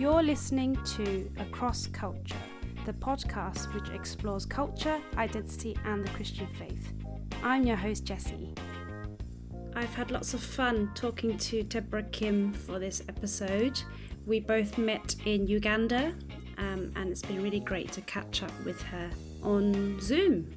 You're 0.00 0.22
listening 0.22 0.82
to 0.96 1.30
Across 1.38 1.88
Culture, 1.88 2.42
the 2.86 2.92
podcast 2.94 3.74
which 3.74 3.90
explores 3.90 4.46
culture, 4.46 4.98
identity, 5.18 5.76
and 5.84 6.02
the 6.02 6.10
Christian 6.12 6.46
faith. 6.46 6.94
I'm 7.42 7.64
your 7.64 7.76
host, 7.76 8.06
Jessie. 8.06 8.54
I've 9.76 9.94
had 9.94 10.10
lots 10.10 10.32
of 10.32 10.42
fun 10.42 10.90
talking 10.94 11.36
to 11.36 11.62
Deborah 11.64 12.04
Kim 12.04 12.54
for 12.54 12.78
this 12.78 13.02
episode. 13.10 13.78
We 14.24 14.40
both 14.40 14.78
met 14.78 15.16
in 15.26 15.46
Uganda, 15.46 16.14
um, 16.56 16.94
and 16.96 17.10
it's 17.10 17.20
been 17.20 17.42
really 17.42 17.60
great 17.60 17.92
to 17.92 18.00
catch 18.00 18.42
up 18.42 18.52
with 18.64 18.80
her 18.80 19.10
on 19.42 20.00
Zoom. 20.00 20.50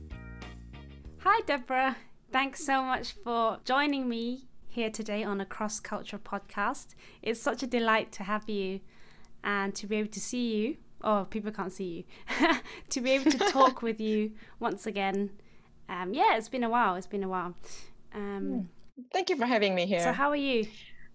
Hi, 1.18 1.42
Deborah. 1.46 1.98
Thanks 2.32 2.66
so 2.66 2.82
much 2.82 3.12
for 3.12 3.60
joining 3.66 4.08
me 4.08 4.48
here 4.70 4.90
today 4.90 5.26
on 5.26 5.42
a 5.42 5.46
cross 5.46 5.82
cultural 5.82 6.22
podcast. 6.22 6.96
It's 7.22 7.42
such 7.42 7.62
a 7.62 7.68
delight 7.68 8.14
to 8.14 8.24
have 8.24 8.50
you 8.50 8.80
and 9.44 9.74
to 9.76 9.88
be 9.88 9.96
able 9.98 10.10
to 10.12 10.20
see 10.20 10.56
you. 10.56 10.78
Oh, 11.02 11.28
people 11.30 11.52
can't 11.52 11.72
see 11.72 12.06
you. 12.40 12.56
to 12.90 13.02
be 13.02 13.12
able 13.12 13.30
to 13.32 13.38
talk 13.38 13.82
with 13.82 14.00
you 14.00 14.32
once 14.60 14.86
again. 14.88 15.32
Um, 15.90 16.14
yeah, 16.14 16.38
it's 16.38 16.50
been 16.50 16.64
a 16.64 16.70
while. 16.70 16.96
It's 16.96 17.08
been 17.08 17.24
a 17.24 17.28
while. 17.30 17.56
Um, 18.14 18.70
Thank 19.12 19.30
you 19.30 19.36
for 19.36 19.46
having 19.46 19.76
me 19.76 19.86
here. 19.86 20.00
so, 20.00 20.14
how 20.14 20.30
are 20.30 20.36
you? 20.36 20.66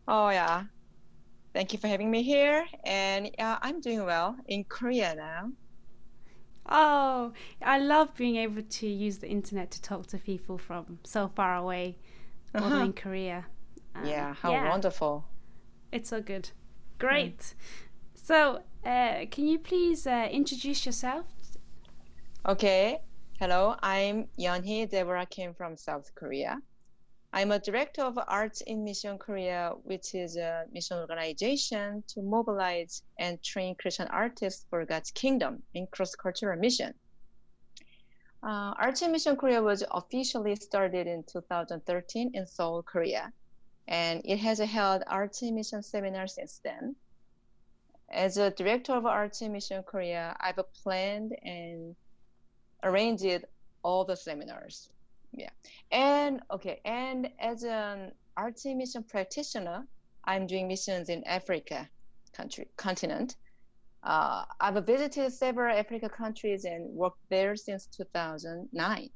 oh 0.09 0.31
yeah, 0.31 0.65
thank 1.55 1.73
you 1.73 1.79
for 1.79 1.87
having 1.89 2.11
me 2.11 2.23
here. 2.23 2.67
And 2.85 3.31
yeah, 3.39 3.59
I'm 3.63 3.81
doing 3.81 4.05
well 4.05 4.37
in 4.47 4.65
Korea 4.65 5.15
now. 5.15 5.53
Oh, 6.71 7.33
I 7.63 7.79
love 7.79 8.15
being 8.15 8.37
able 8.37 8.63
to 8.63 8.87
use 8.87 9.19
the 9.19 9.29
internet 9.29 9.71
to 9.71 9.81
talk 9.83 10.07
to 10.09 10.19
people 10.19 10.59
from 10.59 10.99
so 11.05 11.29
far 11.35 11.57
away, 11.57 11.97
all 12.55 12.65
Uh-huh. 12.65 12.85
in 12.85 12.93
Korea. 12.93 13.47
Um, 13.95 14.05
yeah, 14.07 14.35
how 14.35 14.51
yeah. 14.51 14.69
wonderful. 14.69 15.25
It's 15.93 16.11
so 16.11 16.21
good. 16.21 16.51
Great. 16.99 17.55
So, 18.29 18.61
uh, 18.85 19.25
can 19.31 19.49
you 19.49 19.59
please 19.59 20.07
uh, 20.07 20.29
introduce 20.31 20.85
yourself? 20.85 21.25
Okay, 22.47 23.01
hello, 23.41 23.75
I'm 23.83 24.29
Yeonhee 24.39 24.91
Deborah 24.91 25.25
Kim 25.25 25.55
from 25.55 25.79
South 25.79 26.15
Korea. 26.15 26.59
I'm 27.33 27.53
a 27.53 27.59
director 27.59 28.03
of 28.03 28.19
Arts 28.29 28.61
in 28.61 28.85
Mission 28.85 29.17
Korea, 29.17 29.73
which 29.85 30.15
is 30.15 30.37
a 30.37 30.67
mission 30.71 30.99
organization 30.99 32.05
to 32.09 32.21
mobilize 32.21 33.03
and 33.19 33.43
train 33.43 33.75
Christian 33.77 34.09
artists 34.09 34.67
for 34.69 34.85
God's 34.85 35.11
kingdom 35.11 35.63
in 35.73 35.87
cross-cultural 35.87 36.61
mission. 36.61 36.93
Uh, 38.43 38.75
Arts 38.77 39.01
in 39.01 39.11
Mission 39.11 39.37
Korea 39.37 39.63
was 39.63 39.85
officially 39.91 40.55
started 40.55 41.07
in 41.07 41.25
2013 41.33 42.33
in 42.35 42.47
Seoul, 42.47 42.83
Korea, 42.83 43.33
and 43.87 44.21
it 44.27 44.37
has 44.37 44.59
held 44.59 45.03
Arts 45.07 45.41
in 45.41 45.55
Mission 45.55 45.83
seminars 45.83 46.35
since 46.35 46.61
then. 46.63 46.95
As 48.11 48.39
a 48.39 48.51
director 48.51 48.93
of 48.93 49.05
Arts 49.07 49.43
in 49.43 49.53
Mission 49.53 49.83
Korea, 49.83 50.37
I've 50.41 50.59
planned 50.83 51.37
and 51.43 51.95
arranged 52.83 53.45
all 53.83 54.05
the 54.05 54.17
seminars. 54.17 54.89
Yeah. 55.33 55.51
And 55.93 56.41
okay, 56.51 56.81
and 56.85 57.31
as 57.39 57.65
an 57.65 58.13
arts 58.37 58.65
mission 58.65 59.03
practitioner, 59.03 59.87
I'm 60.25 60.47
doing 60.47 60.69
missions 60.69 61.09
in 61.09 61.23
Africa 61.25 61.89
country 62.33 62.69
continent. 62.77 63.37
Uh, 64.03 64.45
I've 64.61 64.87
visited 64.87 65.33
several 65.33 65.77
Africa 65.77 66.09
countries 66.09 66.65
and 66.65 66.95
worked 66.95 67.29
there 67.31 67.57
since 67.57 67.87
2009. 67.87 69.11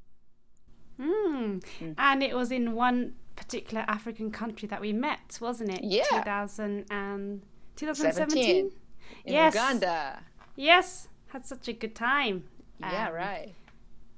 Hmm. 0.98 1.04
Mm. 1.04 1.94
And 1.96 2.22
it 2.22 2.34
was 2.34 2.50
in 2.50 2.72
one 2.74 3.14
particular 3.36 3.84
African 3.88 4.30
country 4.30 4.68
that 4.68 4.80
we 4.80 4.92
met, 4.92 5.38
wasn't 5.40 5.70
it? 5.70 5.84
Yeah. 5.84 6.04
2000 6.10 6.86
and 6.90 7.42
2017. 7.76 8.70
17. 9.12 9.22
In 9.26 9.32
Yes. 9.34 9.54
Uganda. 9.54 10.22
Yes. 10.56 11.08
Had 11.28 11.46
such 11.46 11.68
a 11.68 11.72
good 11.72 11.94
time. 11.94 12.44
Yeah, 12.80 13.08
um, 13.08 13.14
right. 13.14 13.54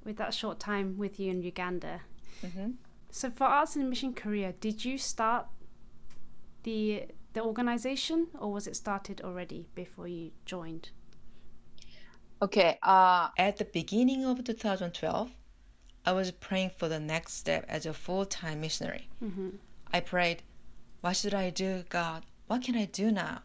With 0.03 0.17
that 0.17 0.33
short 0.33 0.59
time 0.59 0.97
with 0.97 1.19
you 1.19 1.31
in 1.31 1.41
Uganda. 1.41 2.01
hmm 2.41 2.71
So 3.09 3.29
for 3.29 3.45
Arts 3.45 3.75
in 3.75 3.89
Mission 3.89 4.13
Korea, 4.13 4.53
did 4.53 4.83
you 4.85 4.97
start 4.97 5.47
the 6.63 7.05
the 7.33 7.41
organization 7.43 8.27
or 8.39 8.51
was 8.51 8.65
it 8.67 8.75
started 8.75 9.21
already 9.21 9.67
before 9.75 10.07
you 10.07 10.31
joined? 10.45 10.89
Okay. 12.41 12.77
Uh, 12.83 13.29
at 13.37 13.57
the 13.57 13.65
beginning 13.65 14.25
of 14.25 14.43
2012, 14.43 15.31
I 16.05 16.11
was 16.11 16.31
praying 16.31 16.71
for 16.77 16.87
the 16.87 16.99
next 16.99 17.33
step 17.33 17.65
as 17.67 17.85
a 17.85 17.93
full-time 17.93 18.61
missionary. 18.61 19.09
hmm 19.19 19.49
I 19.93 19.99
prayed, 20.01 20.43
What 21.01 21.15
should 21.15 21.33
I 21.33 21.49
do, 21.49 21.83
God? 21.89 22.25
What 22.47 22.63
can 22.63 22.75
I 22.75 22.85
do 22.85 23.11
now? 23.11 23.41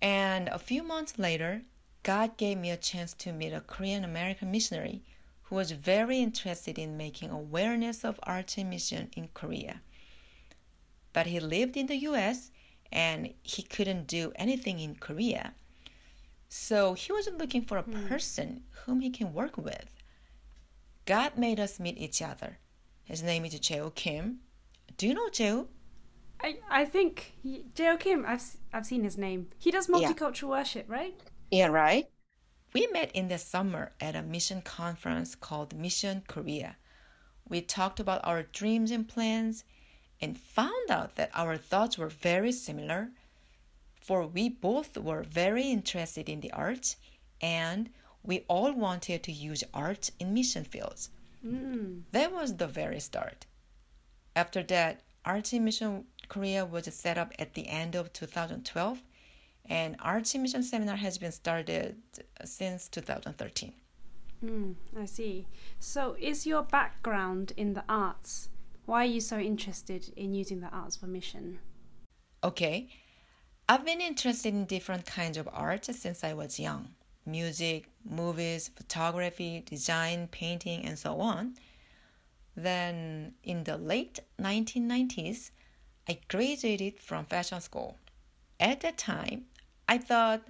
And 0.00 0.48
a 0.48 0.58
few 0.58 0.82
months 0.82 1.18
later, 1.18 1.62
God 2.02 2.36
gave 2.36 2.58
me 2.58 2.70
a 2.70 2.76
chance 2.76 3.12
to 3.14 3.32
meet 3.32 3.52
a 3.52 3.60
Korean 3.60 4.04
American 4.04 4.50
missionary 4.50 5.02
who 5.44 5.56
was 5.56 5.72
very 5.72 6.18
interested 6.18 6.78
in 6.78 6.96
making 6.96 7.30
awareness 7.30 8.04
of 8.04 8.20
arts 8.22 8.58
and 8.58 8.70
mission 8.70 9.10
in 9.16 9.28
Korea. 9.34 9.80
But 11.12 11.26
he 11.26 11.40
lived 11.40 11.76
in 11.76 11.86
the 11.86 11.96
US 11.96 12.50
and 12.92 13.34
he 13.42 13.62
couldn't 13.62 14.06
do 14.06 14.32
anything 14.36 14.78
in 14.78 14.94
Korea. 14.94 15.54
So 16.48 16.94
he 16.94 17.12
was 17.12 17.28
looking 17.28 17.62
for 17.62 17.78
a 17.78 17.82
hmm. 17.82 18.06
person 18.06 18.62
whom 18.84 19.00
he 19.00 19.10
can 19.10 19.34
work 19.34 19.56
with. 19.56 19.90
God 21.04 21.36
made 21.36 21.58
us 21.58 21.80
meet 21.80 21.98
each 21.98 22.22
other. 22.22 22.58
His 23.04 23.22
name 23.22 23.44
is 23.44 23.54
Jeo 23.54 23.94
Kim. 23.94 24.40
Do 24.96 25.06
you 25.06 25.14
know 25.14 25.28
Jeo? 25.28 25.66
I, 26.40 26.58
I 26.70 26.84
think 26.84 27.34
J.O. 27.74 27.96
Kim, 27.96 28.24
I've, 28.26 28.42
I've 28.72 28.86
seen 28.86 29.02
his 29.04 29.18
name. 29.18 29.48
He 29.58 29.70
does 29.70 29.88
Yeah. 29.88 29.96
multicultural 30.12 30.48
worship, 30.50 30.86
right? 30.88 31.14
Yeah, 31.50 31.66
right. 31.66 32.08
We 32.74 32.86
met 32.88 33.10
in 33.12 33.28
the 33.28 33.38
summer 33.38 33.92
at 34.00 34.14
a 34.14 34.22
mission 34.22 34.62
conference 34.62 35.34
called 35.34 35.74
Mission 35.76 36.22
Korea. 36.28 36.76
We 37.48 37.60
talked 37.62 37.98
about 37.98 38.20
our 38.24 38.42
dreams 38.42 38.90
and 38.90 39.08
plans 39.08 39.64
and 40.20 40.38
found 40.38 40.90
out 40.90 41.16
that 41.16 41.30
our 41.34 41.56
thoughts 41.56 41.96
were 41.96 42.08
very 42.10 42.52
similar, 42.52 43.10
for 44.00 44.26
we 44.26 44.48
both 44.48 44.96
were 44.98 45.22
very 45.22 45.64
interested 45.70 46.28
in 46.28 46.40
the 46.40 46.52
arts 46.52 46.96
and 47.40 47.90
we 48.22 48.44
all 48.48 48.72
wanted 48.72 49.22
to 49.22 49.32
use 49.32 49.64
art 49.72 50.10
in 50.20 50.34
mission 50.34 50.64
fields. 50.64 51.10
Mm. 51.44 52.02
That 52.12 52.32
was 52.32 52.56
the 52.56 52.66
very 52.66 53.00
start. 53.00 53.46
After 54.36 54.62
that, 54.64 55.02
Arts 55.24 55.52
in 55.52 55.64
Mission 55.64 56.04
Korea 56.28 56.64
was 56.64 56.92
set 56.94 57.18
up 57.18 57.32
at 57.38 57.54
the 57.54 57.68
end 57.68 57.94
of 57.94 58.12
2012, 58.12 59.02
and 59.66 59.96
Arts 60.00 60.34
Mission 60.34 60.62
Seminar 60.62 60.96
has 60.96 61.18
been 61.18 61.32
started 61.32 61.96
since 62.44 62.88
2013. 62.88 63.72
Mm, 64.44 64.74
I 64.98 65.04
see. 65.04 65.46
So, 65.80 66.16
is 66.18 66.46
your 66.46 66.62
background 66.62 67.52
in 67.56 67.74
the 67.74 67.84
arts? 67.88 68.48
Why 68.86 69.02
are 69.02 69.10
you 69.10 69.20
so 69.20 69.38
interested 69.38 70.12
in 70.16 70.32
using 70.32 70.60
the 70.60 70.68
arts 70.68 70.96
for 70.96 71.06
mission? 71.06 71.58
Okay, 72.42 72.88
I've 73.68 73.84
been 73.84 74.00
interested 74.00 74.54
in 74.54 74.64
different 74.64 75.04
kinds 75.04 75.36
of 75.36 75.48
art 75.52 75.84
since 75.86 76.24
I 76.24 76.34
was 76.34 76.58
young 76.58 76.88
music, 77.26 77.90
movies, 78.08 78.70
photography, 78.74 79.62
design, 79.66 80.28
painting, 80.28 80.84
and 80.86 80.98
so 80.98 81.20
on. 81.20 81.54
Then, 82.56 83.34
in 83.44 83.64
the 83.64 83.76
late 83.76 84.20
1990s, 84.40 85.50
I 86.08 86.18
graduated 86.28 87.00
from 87.00 87.26
fashion 87.26 87.60
school. 87.60 87.98
At 88.58 88.80
that 88.80 88.96
time, 88.96 89.46
I 89.88 89.98
thought 89.98 90.42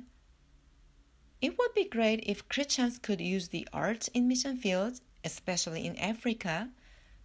it 1.40 1.58
would 1.58 1.74
be 1.74 1.84
great 1.84 2.22
if 2.24 2.48
Christians 2.48 2.98
could 2.98 3.20
use 3.20 3.48
the 3.48 3.68
arts 3.72 4.08
in 4.08 4.28
mission 4.28 4.56
fields, 4.56 5.00
especially 5.24 5.86
in 5.86 5.96
Africa, 5.96 6.70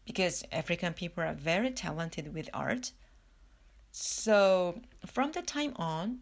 because 0.06 0.44
African 0.52 0.94
people 0.94 1.24
are 1.24 1.34
very 1.34 1.72
talented 1.72 2.34
with 2.34 2.50
art. 2.54 2.92
So, 3.92 4.82
from 5.06 5.32
the 5.32 5.42
time 5.42 5.74
on, 5.76 6.20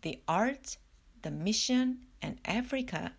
the 0.00 0.20
art, 0.26 0.78
the 1.22 1.30
mission, 1.30 2.06
and 2.20 2.38
Africa, 2.44 3.12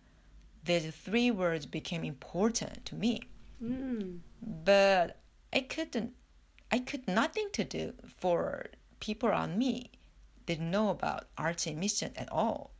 these 0.64 0.94
three 0.94 1.30
words 1.30 1.66
became 1.66 2.04
important 2.04 2.84
to 2.86 2.94
me. 2.94 3.22
Mm. 3.62 4.20
But 4.42 5.20
I 5.52 5.60
couldn't, 5.60 6.14
I 6.70 6.78
could 6.78 7.06
nothing 7.06 7.48
to 7.52 7.64
do 7.64 7.94
for 8.18 8.66
people 9.00 9.28
around 9.28 9.58
me 9.58 9.90
didn't 10.46 10.70
know 10.70 10.90
about 10.90 11.26
and 11.38 11.78
mission 11.78 12.12
at 12.16 12.30
all. 12.32 12.72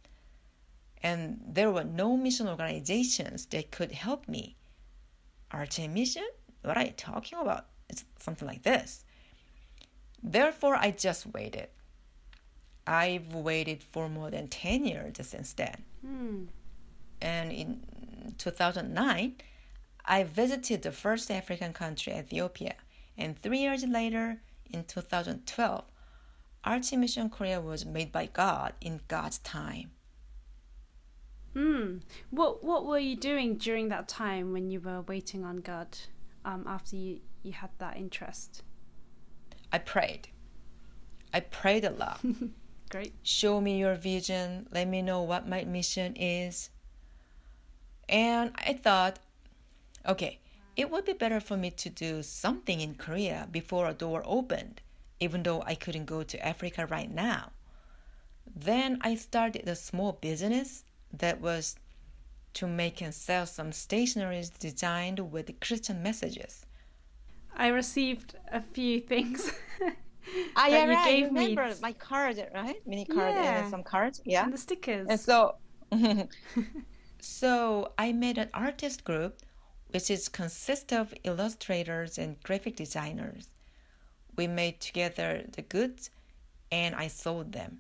And 1.02 1.40
there 1.46 1.70
were 1.70 1.84
no 1.84 2.16
mission 2.16 2.48
organizations 2.48 3.46
that 3.46 3.70
could 3.70 3.92
help 3.92 4.28
me. 4.28 4.56
And 5.52 5.94
mission? 5.94 6.26
What 6.62 6.76
are 6.76 6.84
you 6.84 6.92
talking 6.92 7.38
about? 7.38 7.66
It's 7.88 8.04
something 8.19 8.48
like 8.48 8.62
this. 8.62 9.04
Therefore, 10.22 10.76
I 10.76 10.90
just 10.90 11.26
waited. 11.26 11.69
I've 12.87 13.34
waited 13.34 13.82
for 13.82 14.08
more 14.08 14.30
than 14.30 14.48
10 14.48 14.84
years 14.87 15.14
since 15.22 15.52
then. 15.52 15.84
Mm. 16.04 16.46
And 17.20 17.52
in 17.52 18.34
2009, 18.38 19.37
I 20.06 20.25
visited 20.25 20.82
the 20.82 20.92
first 20.92 21.30
African 21.30 21.72
country, 21.72 22.14
Ethiopia. 22.14 22.75
And 23.16 23.40
three 23.40 23.58
years 23.58 23.84
later, 23.84 24.40
in 24.70 24.84
2012, 24.84 25.84
Arts 26.64 26.93
in 26.93 27.00
Mission 27.00 27.31
Korea 27.31 27.61
was 27.61 27.84
made 27.84 28.11
by 28.11 28.26
God 28.26 28.72
in 28.81 29.00
God's 29.06 29.38
time. 29.38 29.90
Hmm. 31.52 31.99
What 32.31 32.64
What 32.64 32.84
were 32.84 32.99
you 32.99 33.16
doing 33.16 33.56
during 33.56 33.88
that 33.88 34.08
time 34.08 34.52
when 34.52 34.70
you 34.70 34.81
were 34.81 35.02
waiting 35.02 35.44
on 35.44 35.58
God? 35.58 35.96
Um, 36.44 36.64
after 36.66 36.96
you 36.96 37.20
you 37.43 37.52
had 37.52 37.70
that 37.78 37.96
interest. 37.96 38.62
I 39.72 39.78
prayed. 39.78 40.28
I 41.32 41.40
prayed 41.40 41.84
a 41.84 41.90
lot. 41.90 42.20
Great. 42.90 43.12
Show 43.22 43.61
me 43.61 43.78
your 43.78 43.94
vision. 43.94 44.66
Let 44.72 44.88
me 44.88 45.02
know 45.02 45.22
what 45.22 45.49
my 45.49 45.64
mission 45.64 46.16
is. 46.16 46.70
And 48.08 48.52
I 48.56 48.75
thought, 48.75 49.19
okay, 50.06 50.38
it 50.76 50.91
would 50.91 51.05
be 51.05 51.12
better 51.12 51.41
for 51.41 51.56
me 51.56 51.71
to 51.71 51.91
do 51.91 52.23
something 52.23 52.81
in 52.81 52.94
Korea 52.94 53.49
before 53.50 53.88
a 53.88 53.94
door 53.94 54.23
opened, 54.25 54.81
even 55.21 55.43
though 55.43 55.62
I 55.62 55.75
couldn't 55.75 56.06
go 56.06 56.23
to 56.23 56.47
Africa 56.47 56.87
right 56.87 57.11
now. 57.11 57.53
Then 58.55 58.99
I 59.00 59.15
started 59.15 59.69
a 59.69 59.76
small 59.76 60.12
business 60.12 60.85
that 61.12 61.41
was 61.41 61.76
to 62.55 62.67
make 62.67 63.00
and 63.00 63.15
sell 63.15 63.47
some 63.47 63.71
stationeries 63.71 64.56
designed 64.59 65.19
with 65.32 65.59
Christian 65.61 66.03
messages. 66.03 66.67
I 67.56 67.69
received 67.69 68.37
a 68.53 68.61
few 68.61 69.00
things. 69.00 69.53
Ah, 70.56 70.69
yeah, 70.69 70.85
you 70.85 70.91
right. 70.91 71.05
Gave 71.05 71.19
you 71.19 71.26
remember 71.26 71.69
me. 71.69 71.75
my 71.82 71.93
card, 71.93 72.43
right? 72.55 72.76
Mini 72.87 73.05
card 73.05 73.35
yeah. 73.35 73.61
and 73.61 73.71
some 73.71 73.82
cards. 73.82 74.23
Yeah. 74.25 74.44
And 74.44 74.53
the 74.53 74.59
stickers. 74.59 75.06
And 75.11 75.21
so, 75.21 75.56
so 77.21 77.93
I 77.99 78.12
made 78.12 78.38
an 78.38 78.49
artist 78.55 79.05
group, 79.05 79.41
which 79.94 80.11
is 80.11 80.29
consists 80.29 80.93
of 80.93 81.14
illustrators 81.23 82.19
and 82.19 82.43
graphic 82.43 82.75
designers. 82.75 83.49
We 84.37 84.49
made 84.49 84.81
together 84.81 85.44
the 85.52 85.62
goods, 85.62 86.11
and 86.73 86.96
I 86.96 87.06
sold 87.06 87.52
them. 87.52 87.79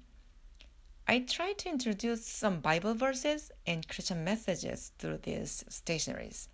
I 1.08 1.18
tried 1.18 1.58
to 1.58 1.70
introduce 1.70 2.24
some 2.24 2.60
Bible 2.60 2.94
verses 2.94 3.50
and 3.66 3.88
Christian 3.88 4.22
messages 4.22 4.92
through 4.96 5.18
these 5.24 5.64
stationaries. 5.68 6.46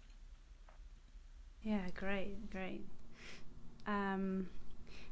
Yeah, 1.63 1.91
great, 1.95 2.51
great. 2.51 2.87
Um, 3.87 4.49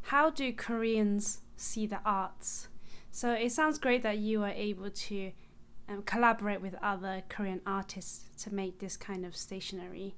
how 0.00 0.30
do 0.30 0.50
Koreans 0.54 1.40
see 1.58 1.86
the 1.86 2.00
arts? 2.06 2.68
So 3.10 3.34
it 3.34 3.52
sounds 3.52 3.78
great 3.78 4.02
that 4.02 4.16
you 4.16 4.44
are 4.44 4.54
able 4.56 4.88
to 4.88 5.32
um, 5.88 6.02
collaborate 6.02 6.60
with 6.60 6.74
other 6.82 7.22
Korean 7.28 7.60
artists 7.66 8.24
to 8.42 8.54
make 8.54 8.78
this 8.78 8.96
kind 8.96 9.24
of 9.24 9.36
stationery. 9.36 10.14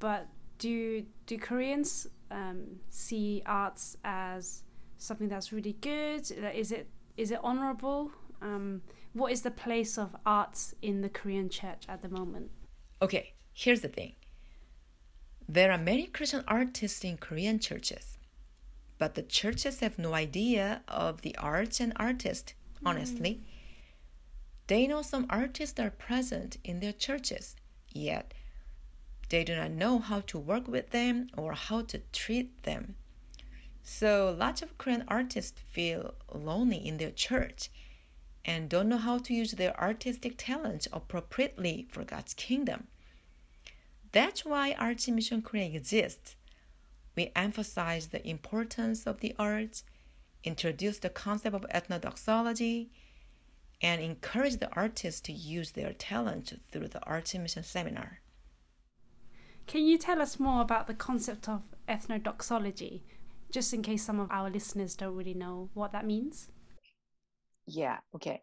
But 0.00 0.28
do 0.58 1.04
do 1.26 1.38
Koreans 1.38 2.06
um, 2.30 2.80
see 2.88 3.42
arts 3.46 3.96
as 4.04 4.62
something 4.98 5.28
that's 5.28 5.52
really 5.52 5.76
good? 5.80 6.30
Is 6.30 6.72
it 6.72 6.88
is 7.16 7.30
it 7.30 7.40
honorable? 7.42 8.10
Um, 8.42 8.82
what 9.12 9.32
is 9.32 9.42
the 9.42 9.50
place 9.50 9.96
of 9.96 10.16
arts 10.26 10.74
in 10.82 11.00
the 11.00 11.08
Korean 11.08 11.48
church 11.48 11.84
at 11.88 12.02
the 12.02 12.08
moment? 12.08 12.50
Okay, 13.00 13.34
here's 13.52 13.80
the 13.80 13.88
thing. 13.88 14.14
There 15.48 15.70
are 15.70 15.78
many 15.78 16.06
Christian 16.06 16.42
artists 16.48 17.04
in 17.04 17.16
Korean 17.18 17.58
churches 17.58 18.14
but 18.98 19.14
the 19.14 19.22
churches 19.22 19.80
have 19.80 19.98
no 19.98 20.14
idea 20.14 20.82
of 20.88 21.22
the 21.22 21.36
arts 21.36 21.80
and 21.80 21.92
artists, 21.96 22.54
honestly. 22.84 23.30
Mm. 23.30 23.53
They 24.66 24.86
know 24.86 25.02
some 25.02 25.26
artists 25.28 25.78
are 25.78 25.90
present 25.90 26.56
in 26.64 26.80
their 26.80 26.92
churches, 26.92 27.56
yet 27.92 28.32
they 29.28 29.44
do 29.44 29.56
not 29.56 29.70
know 29.70 29.98
how 29.98 30.20
to 30.20 30.38
work 30.38 30.68
with 30.68 30.90
them 30.90 31.28
or 31.36 31.52
how 31.52 31.82
to 31.82 31.98
treat 32.12 32.62
them. 32.62 32.96
So 33.82 34.34
lots 34.38 34.62
of 34.62 34.78
Korean 34.78 35.04
artists 35.08 35.60
feel 35.70 36.14
lonely 36.32 36.86
in 36.86 36.96
their 36.96 37.10
church 37.10 37.70
and 38.44 38.68
don't 38.68 38.88
know 38.88 38.98
how 38.98 39.18
to 39.18 39.34
use 39.34 39.52
their 39.52 39.78
artistic 39.80 40.34
talents 40.38 40.88
appropriately 40.92 41.86
for 41.90 42.04
God's 42.04 42.34
kingdom. 42.34 42.86
That's 44.12 44.44
why 44.44 44.74
Arts 44.78 45.08
Mission 45.08 45.42
Korea 45.42 45.66
exists 45.66 46.36
we 47.16 47.30
emphasize 47.36 48.08
the 48.08 48.26
importance 48.28 49.06
of 49.06 49.20
the 49.20 49.34
arts, 49.38 49.84
introduce 50.42 50.98
the 50.98 51.10
concept 51.10 51.54
of 51.54 51.66
ethnodoxology, 51.72 52.88
and 53.82 54.00
encourage 54.00 54.58
the 54.58 54.72
artists 54.74 55.20
to 55.22 55.32
use 55.32 55.72
their 55.72 55.92
talent 55.92 56.60
through 56.70 56.88
the 56.88 57.04
Arts 57.04 57.34
Mission 57.34 57.62
Seminar. 57.62 58.20
Can 59.66 59.84
you 59.84 59.98
tell 59.98 60.20
us 60.20 60.38
more 60.38 60.60
about 60.60 60.86
the 60.86 60.94
concept 60.94 61.48
of 61.48 61.62
ethnodoxology, 61.88 63.02
just 63.50 63.72
in 63.72 63.82
case 63.82 64.04
some 64.04 64.20
of 64.20 64.30
our 64.30 64.50
listeners 64.50 64.94
don't 64.94 65.14
really 65.16 65.34
know 65.34 65.70
what 65.74 65.92
that 65.92 66.06
means? 66.06 66.48
Yeah, 67.66 67.98
okay. 68.14 68.42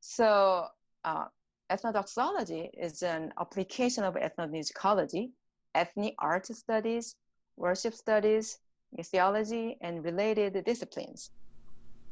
So, 0.00 0.66
uh, 1.04 1.26
ethnodoxology 1.70 2.70
is 2.78 3.02
an 3.02 3.32
application 3.38 4.04
of 4.04 4.14
ethnomusicology, 4.14 5.30
ethnic 5.74 6.14
art 6.18 6.46
studies, 6.46 7.16
worship 7.56 7.94
studies, 7.94 8.58
missiology, 8.98 9.76
and 9.80 10.04
related 10.04 10.62
disciplines. 10.64 11.30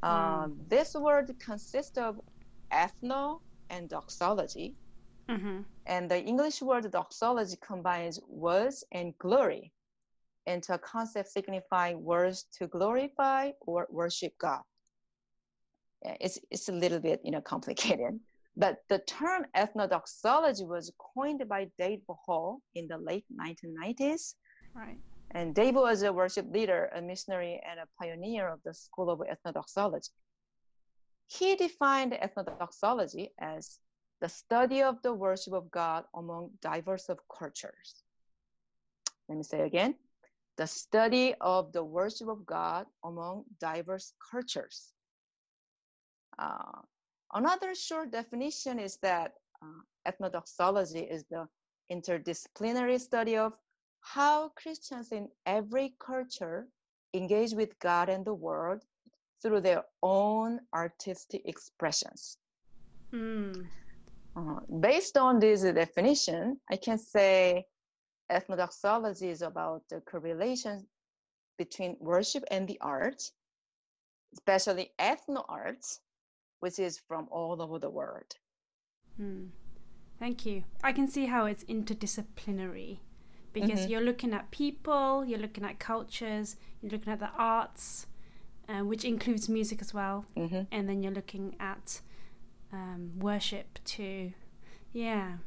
Mm. 0.02 0.56
this 0.68 0.94
word 0.94 1.30
consists 1.38 1.98
of 1.98 2.20
ethno 2.72 3.40
and 3.70 3.88
doxology. 3.88 4.74
Mm-hmm. 5.28 5.60
And 5.86 6.10
the 6.10 6.20
English 6.22 6.60
word 6.60 6.90
doxology 6.90 7.56
combines 7.64 8.18
words 8.28 8.84
and 8.92 9.16
glory 9.18 9.72
into 10.46 10.74
a 10.74 10.78
concept 10.78 11.28
signifying 11.28 12.02
words 12.02 12.46
to 12.58 12.66
glorify 12.66 13.50
or 13.60 13.86
worship 13.90 14.32
God. 14.38 14.62
It's, 16.02 16.38
it's 16.50 16.68
a 16.68 16.72
little 16.72 16.98
bit 16.98 17.20
you 17.22 17.30
know 17.30 17.42
complicated, 17.42 18.18
but 18.56 18.78
the 18.88 19.00
term 19.00 19.44
ethnodoxology 19.54 20.66
was 20.66 20.90
coined 21.14 21.42
by 21.48 21.68
David 21.78 22.04
Hall 22.08 22.60
in 22.74 22.88
the 22.88 22.98
late 22.98 23.26
1990s. 23.30 24.34
Right. 24.74 24.98
And 25.32 25.54
David 25.54 25.80
was 25.80 26.02
a 26.02 26.12
worship 26.12 26.46
leader, 26.50 26.90
a 26.94 27.00
missionary, 27.00 27.60
and 27.68 27.78
a 27.78 27.86
pioneer 28.02 28.48
of 28.48 28.60
the 28.64 28.74
School 28.74 29.10
of 29.10 29.20
Ethnodoxology. 29.20 30.10
He 31.30 31.54
defined 31.54 32.12
ethnodoxology 32.12 33.30
as 33.38 33.78
the 34.20 34.28
study 34.28 34.82
of 34.82 35.00
the 35.02 35.14
worship 35.14 35.52
of 35.52 35.70
God 35.70 36.04
among 36.12 36.50
diverse 36.60 37.08
of 37.08 37.20
cultures. 37.28 38.02
Let 39.28 39.38
me 39.38 39.44
say 39.44 39.60
again, 39.60 39.94
the 40.56 40.66
study 40.66 41.34
of 41.40 41.72
the 41.72 41.84
worship 41.84 42.28
of 42.28 42.44
God 42.44 42.86
among 43.04 43.44
diverse 43.60 44.12
cultures. 44.30 44.92
Uh, 46.36 46.82
another 47.32 47.76
short 47.76 48.10
definition 48.10 48.80
is 48.80 48.96
that 49.02 49.34
uh, 49.62 50.10
ethnodoxology 50.10 51.08
is 51.08 51.24
the 51.30 51.46
interdisciplinary 51.92 52.98
study 52.98 53.36
of 53.36 53.52
how 54.00 54.48
Christians 54.56 55.12
in 55.12 55.28
every 55.46 55.94
culture 56.00 56.66
engage 57.14 57.52
with 57.52 57.78
God 57.78 58.08
and 58.08 58.24
the 58.24 58.34
world 58.34 58.82
through 59.42 59.60
their 59.60 59.82
own 60.02 60.60
artistic 60.74 61.42
expressions. 61.44 62.36
Mm. 63.12 63.66
Uh, 64.36 64.60
based 64.80 65.16
on 65.16 65.40
this 65.40 65.62
definition, 65.62 66.58
I 66.70 66.76
can 66.76 66.98
say 66.98 67.66
ethnodoxology 68.30 69.28
is 69.30 69.42
about 69.42 69.82
the 69.88 70.00
correlation 70.00 70.86
between 71.58 71.96
worship 72.00 72.44
and 72.50 72.66
the 72.68 72.78
arts, 72.80 73.32
especially 74.34 74.92
ethno 74.98 75.44
arts, 75.48 76.00
which 76.60 76.78
is 76.78 77.00
from 77.08 77.26
all 77.30 77.60
over 77.60 77.78
the 77.78 77.90
world. 77.90 78.36
Mm. 79.20 79.48
Thank 80.18 80.46
you. 80.46 80.64
I 80.84 80.92
can 80.92 81.08
see 81.08 81.26
how 81.26 81.46
it's 81.46 81.64
interdisciplinary 81.64 82.98
because 83.52 83.80
mm-hmm. 83.80 83.90
you're 83.90 84.02
looking 84.02 84.32
at 84.32 84.50
people, 84.50 85.24
you're 85.24 85.38
looking 85.38 85.64
at 85.64 85.78
cultures, 85.78 86.56
you're 86.80 86.92
looking 86.92 87.12
at 87.12 87.20
the 87.20 87.30
arts, 87.36 88.06
uh, 88.70 88.84
which 88.84 89.04
includes 89.04 89.48
music 89.48 89.80
as 89.80 89.92
well, 89.92 90.26
mm-hmm. 90.36 90.62
and 90.70 90.88
then 90.88 91.02
you're 91.02 91.12
looking 91.12 91.56
at 91.58 92.00
um, 92.72 93.12
worship 93.18 93.78
too. 93.84 94.32
Yeah. 94.92 95.38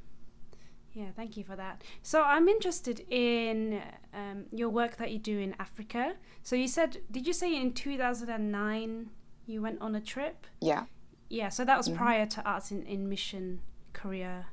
Yeah, 0.94 1.08
thank 1.16 1.38
you 1.38 1.44
for 1.44 1.56
that. 1.56 1.84
So 2.04 2.22
I'm 2.22 2.48
interested 2.48 3.04
in 3.10 3.82
um, 4.14 4.46
your 4.52 4.70
work 4.70 4.98
that 4.98 5.10
you 5.10 5.18
do 5.18 5.40
in 5.40 5.56
Africa. 5.58 6.14
So 6.44 6.56
you 6.56 6.68
said, 6.68 6.98
did 7.10 7.26
you 7.26 7.34
say 7.34 7.56
in 7.56 7.74
2009 7.74 9.10
you 9.48 9.62
went 9.62 9.82
on 9.82 9.96
a 9.96 10.02
trip? 10.02 10.46
Yeah. 10.62 10.84
Yeah, 11.30 11.50
so 11.50 11.66
that 11.66 11.78
was 11.78 11.88
mm-hmm. 11.88 11.98
prior 11.98 12.26
to 12.28 12.44
Arts 12.44 12.72
in, 12.72 12.84
in 12.84 13.10
Mission 13.10 13.62
Korea 13.94 14.48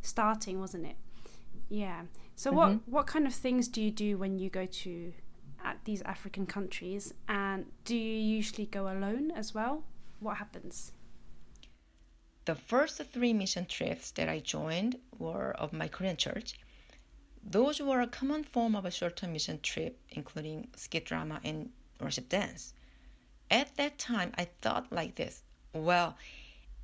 starting, 0.00 0.60
wasn't 0.60 0.86
it? 0.86 0.96
Yeah. 1.68 2.02
So 2.36 2.50
mm-hmm. 2.50 2.56
what 2.56 2.88
what 2.88 3.06
kind 3.06 3.26
of 3.26 3.34
things 3.34 3.68
do 3.68 3.82
you 3.82 3.90
do 3.90 4.16
when 4.16 4.38
you 4.38 4.48
go 4.48 4.64
to 4.64 5.12
at 5.64 5.84
these 5.84 6.02
African 6.02 6.46
countries 6.46 7.14
and 7.28 7.66
do 7.84 7.96
you 7.96 8.18
usually 8.36 8.66
go 8.66 8.84
alone 8.84 9.30
as 9.30 9.54
well? 9.54 9.84
What 10.20 10.36
happens? 10.36 10.92
The 12.44 12.54
first 12.54 13.00
three 13.12 13.32
mission 13.32 13.66
trips 13.66 14.10
that 14.12 14.28
I 14.28 14.40
joined 14.40 14.98
were 15.18 15.52
of 15.52 15.72
my 15.72 15.88
Korean 15.88 16.16
church. 16.16 16.58
Those 17.44 17.80
were 17.80 18.00
a 18.00 18.06
common 18.06 18.44
form 18.44 18.74
of 18.74 18.84
a 18.84 18.90
short-term 18.90 19.32
mission 19.32 19.60
trip, 19.62 19.98
including 20.10 20.68
skit 20.76 21.04
drama 21.04 21.40
and 21.44 21.70
worship 22.00 22.28
dance. 22.28 22.74
at 23.50 23.76
that 23.76 23.98
time, 23.98 24.32
I 24.36 24.46
thought 24.60 24.90
like 24.90 25.14
this 25.14 25.42
well, 25.74 26.16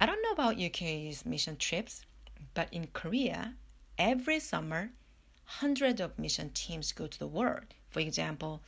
I 0.01 0.07
don't 0.07 0.23
know 0.23 0.31
about 0.31 0.61
UK's 0.61 1.27
mission 1.27 1.57
trips, 1.57 2.07
but 2.55 2.73
in 2.73 2.87
Korea, 2.93 3.55
every 3.99 4.39
summer, 4.41 4.91
hundreds 5.45 6.01
of 6.01 6.19
mission 6.19 6.51
teams 6.51 6.93
go 6.93 7.07
to 7.07 7.19
the 7.19 7.27
world. 7.27 7.75
For 7.99 8.03
example, 8.03 8.63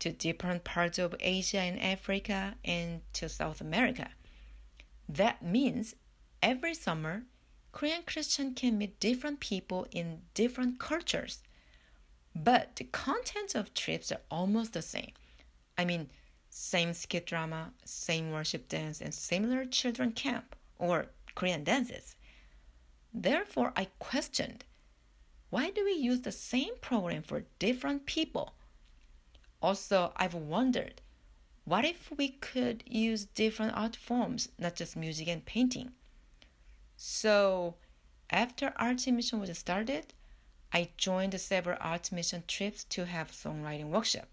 to 0.00 0.10
different 0.10 0.64
parts 0.64 0.98
of 0.98 1.14
Asia 1.20 1.60
and 1.60 1.80
Africa 1.80 2.56
and 2.64 3.02
to 3.12 3.28
South 3.28 3.60
America. 3.60 4.08
That 5.08 5.44
means 5.44 5.94
every 6.42 6.74
summer, 6.74 7.22
Korean 7.70 8.02
Christian 8.02 8.54
can 8.54 8.76
meet 8.76 8.98
different 8.98 9.38
people 9.38 9.86
in 9.92 10.22
different 10.34 10.80
cultures. 10.80 11.44
But 12.34 12.74
the 12.74 12.82
contents 12.82 13.54
of 13.54 13.74
trips 13.74 14.10
are 14.10 14.22
almost 14.28 14.72
the 14.72 14.82
same. 14.82 15.12
I 15.78 15.84
mean, 15.84 16.10
same 16.50 16.94
skit 16.94 17.26
drama, 17.26 17.70
same 17.84 18.32
worship 18.32 18.66
dance, 18.66 19.00
and 19.00 19.14
similar 19.14 19.66
children 19.66 20.10
camp 20.10 20.56
or 20.80 21.12
Korean 21.36 21.62
dances. 21.62 22.16
Therefore, 23.14 23.72
I 23.76 23.86
questioned 24.00 24.64
why 25.50 25.70
do 25.70 25.84
we 25.84 25.92
use 25.92 26.20
the 26.20 26.32
same 26.32 26.76
program 26.80 27.22
for 27.22 27.44
different 27.58 28.06
people? 28.06 28.54
Also, 29.62 30.12
I've 30.16 30.34
wondered 30.34 31.00
what 31.64 31.84
if 31.84 32.10
we 32.16 32.28
could 32.28 32.82
use 32.86 33.26
different 33.26 33.76
art 33.76 33.94
forms, 33.94 34.48
not 34.58 34.74
just 34.74 34.96
music 34.96 35.28
and 35.28 35.44
painting? 35.44 35.92
So, 36.96 37.74
after 38.30 38.72
Art 38.76 39.06
Mission 39.06 39.40
was 39.40 39.58
started, 39.58 40.14
I 40.72 40.90
joined 40.96 41.38
several 41.40 41.78
art 41.80 42.12
mission 42.12 42.44
trips 42.46 42.84
to 42.84 43.06
have 43.06 43.32
songwriting 43.32 43.88
workshop. 43.88 44.28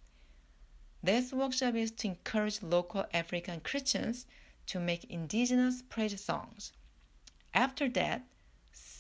This 1.02 1.32
workshop 1.32 1.76
is 1.76 1.92
to 1.92 2.08
encourage 2.08 2.64
local 2.64 3.06
African 3.14 3.62
Christians 3.62 4.26
to 4.68 4.80
make 4.80 5.06
indigenous 5.06 5.82
praise 5.82 6.20
songs. 6.20 6.74
After 7.54 7.88
that, 7.90 8.24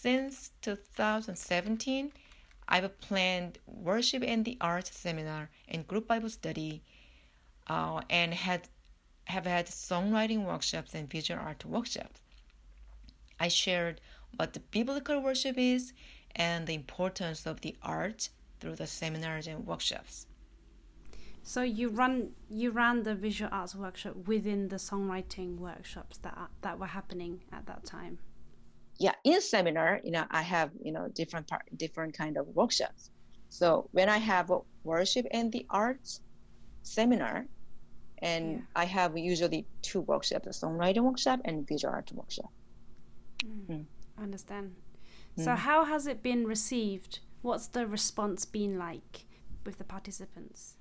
since 0.05 0.51
2017, 0.61 2.11
I've 2.67 2.99
planned 3.01 3.57
worship 3.65 4.21
and 4.23 4.45
the 4.45 4.55
arts 4.61 4.95
seminar 4.95 5.49
and 5.67 5.87
group 5.87 6.07
Bible 6.07 6.29
study, 6.29 6.83
uh, 7.65 8.01
and 8.07 8.31
had 8.31 8.69
have 9.23 9.47
had 9.47 9.65
songwriting 9.65 10.45
workshops 10.45 10.93
and 10.93 11.09
visual 11.09 11.41
art 11.41 11.65
workshops. 11.65 12.21
I 13.39 13.47
shared 13.47 13.99
what 14.35 14.53
the 14.53 14.59
biblical 14.59 15.19
worship 15.19 15.57
is 15.57 15.91
and 16.35 16.67
the 16.67 16.75
importance 16.75 17.47
of 17.47 17.61
the 17.61 17.75
art 17.81 18.29
through 18.59 18.75
the 18.75 18.85
seminars 18.85 19.47
and 19.47 19.65
workshops. 19.65 20.27
So 21.41 21.63
you 21.63 21.89
run 21.89 22.33
you 22.47 22.69
ran 22.69 23.01
the 23.01 23.15
visual 23.15 23.49
arts 23.51 23.73
workshop 23.73 24.15
within 24.27 24.67
the 24.67 24.75
songwriting 24.75 25.57
workshops 25.57 26.19
that 26.19 26.37
that 26.61 26.77
were 26.77 26.93
happening 26.99 27.41
at 27.51 27.65
that 27.65 27.85
time. 27.85 28.19
Yeah, 28.97 29.13
in 29.23 29.41
seminar, 29.41 29.99
you 30.03 30.11
know, 30.11 30.25
I 30.31 30.41
have 30.41 30.71
you 30.81 30.91
know 30.91 31.07
different 31.13 31.47
part, 31.47 31.63
different 31.75 32.17
kind 32.17 32.37
of 32.37 32.47
workshops. 32.47 33.11
So 33.49 33.89
when 33.91 34.09
I 34.09 34.17
have 34.17 34.49
a 34.51 34.59
worship 34.83 35.25
and 35.31 35.51
the 35.51 35.65
arts 35.69 36.21
seminar, 36.83 37.45
and 38.19 38.53
yeah. 38.53 38.61
I 38.75 38.85
have 38.85 39.17
usually 39.17 39.65
two 39.81 40.01
workshops: 40.01 40.47
a 40.47 40.65
songwriting 40.65 41.03
workshop 41.03 41.41
and 41.45 41.67
visual 41.67 41.93
art 41.93 42.11
workshop. 42.13 42.51
Mm. 43.43 43.67
Mm. 43.69 43.85
I 44.17 44.23
understand. 44.23 44.75
So 45.37 45.51
mm. 45.51 45.57
how 45.57 45.83
has 45.85 46.07
it 46.07 46.23
been 46.23 46.45
received? 46.47 47.19
What's 47.41 47.67
the 47.67 47.85
response 47.85 48.45
been 48.45 48.77
like 48.77 49.25
with 49.65 49.77
the 49.77 49.83
participants? 49.83 50.77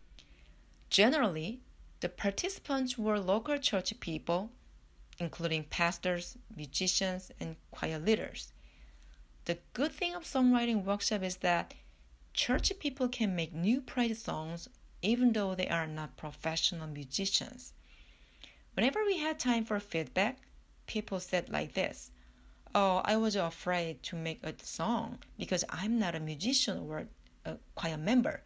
Generally, 0.89 1.61
the 2.01 2.09
participants 2.09 2.97
were 2.97 3.19
local 3.19 3.59
church 3.59 3.99
people, 4.01 4.53
including 5.19 5.65
pastors, 5.65 6.37
musicians, 6.55 7.31
and 7.41 7.57
choir 7.71 7.99
leaders. 7.99 8.53
The 9.45 9.59
good 9.73 9.93
thing 9.93 10.15
of 10.15 10.25
songwriting 10.25 10.85
workshop 10.85 11.23
is 11.23 11.37
that 11.39 11.75
church 12.33 12.73
people 12.81 13.09
can 13.09 13.37
make 13.37 13.53
new 13.53 13.81
praise 13.81 14.23
songs 14.23 14.69
even 15.03 15.33
though 15.33 15.55
they 15.55 15.69
are 15.69 15.87
not 15.87 16.17
professional 16.17 16.87
musicians. 16.87 17.75
Whenever 18.73 19.05
we 19.05 19.19
had 19.19 19.39
time 19.39 19.65
for 19.65 19.79
feedback, 19.79 20.39
people 20.87 21.21
said 21.21 21.51
like 21.51 21.75
this 21.75 22.11
Oh, 22.75 23.03
I 23.05 23.17
was 23.17 23.37
afraid 23.37 24.03
to 24.05 24.17
make 24.17 24.43
a 24.43 24.55
song 24.65 25.19
because 25.39 25.65
I'm 25.69 25.99
not 25.99 26.17
a 26.17 26.21
musician 26.21 26.87
or 26.89 27.07
a 27.45 27.59
choir 27.77 27.97
member. 27.97 28.43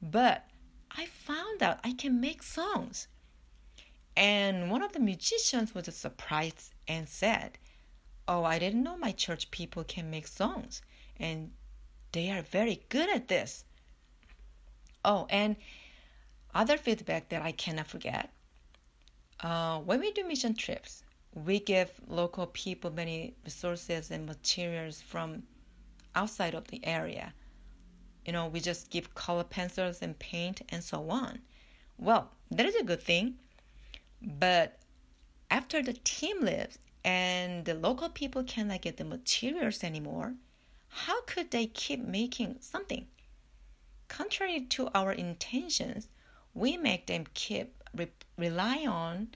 But 0.00 0.46
I 0.90 1.06
found 1.06 1.62
out 1.62 1.80
I 1.82 1.92
can 1.92 2.20
make 2.20 2.42
songs. 2.42 3.08
And 4.16 4.70
one 4.70 4.82
of 4.82 4.92
the 4.92 5.00
musicians 5.00 5.74
was 5.74 5.94
surprised 5.94 6.72
and 6.88 7.08
said, 7.08 7.58
Oh, 8.28 8.44
I 8.44 8.58
didn't 8.58 8.82
know 8.82 8.96
my 8.96 9.12
church 9.12 9.50
people 9.50 9.84
can 9.84 10.10
make 10.10 10.26
songs. 10.26 10.82
And 11.18 11.52
they 12.12 12.30
are 12.30 12.42
very 12.42 12.82
good 12.88 13.08
at 13.10 13.28
this. 13.28 13.64
Oh, 15.04 15.26
and 15.30 15.56
other 16.54 16.76
feedback 16.76 17.28
that 17.28 17.42
I 17.42 17.52
cannot 17.52 17.86
forget. 17.86 18.30
Uh, 19.40 19.78
when 19.80 20.00
we 20.00 20.12
do 20.12 20.24
mission 20.24 20.54
trips, 20.54 21.04
we 21.34 21.60
give 21.60 21.90
local 22.08 22.46
people 22.46 22.90
many 22.90 23.34
resources 23.44 24.10
and 24.10 24.26
materials 24.26 25.02
from 25.02 25.42
outside 26.14 26.54
of 26.54 26.66
the 26.68 26.84
area 26.86 27.34
you 28.26 28.32
know, 28.32 28.48
we 28.48 28.60
just 28.60 28.90
give 28.90 29.14
color 29.14 29.44
pencils 29.44 30.02
and 30.02 30.18
paint 30.18 30.60
and 30.68 30.82
so 30.82 31.08
on. 31.08 31.38
Well, 31.96 32.32
that 32.50 32.66
is 32.66 32.74
a 32.74 32.82
good 32.82 33.00
thing. 33.00 33.38
But 34.22 34.78
after 35.50 35.82
the 35.82 35.92
team 35.92 36.40
leaves 36.40 36.78
and 37.04 37.64
the 37.64 37.74
local 37.74 38.08
people 38.08 38.44
cannot 38.44 38.82
get 38.82 38.96
the 38.96 39.04
materials 39.04 39.84
anymore, 39.84 40.34
how 40.88 41.22
could 41.22 41.50
they 41.50 41.66
keep 41.66 42.00
making 42.00 42.58
something? 42.60 43.06
Contrary 44.08 44.60
to 44.60 44.88
our 44.94 45.12
intentions, 45.12 46.08
we 46.54 46.76
make 46.76 47.06
them 47.06 47.26
keep 47.34 47.82
re- 47.94 48.10
rely 48.36 48.86
on 48.86 49.34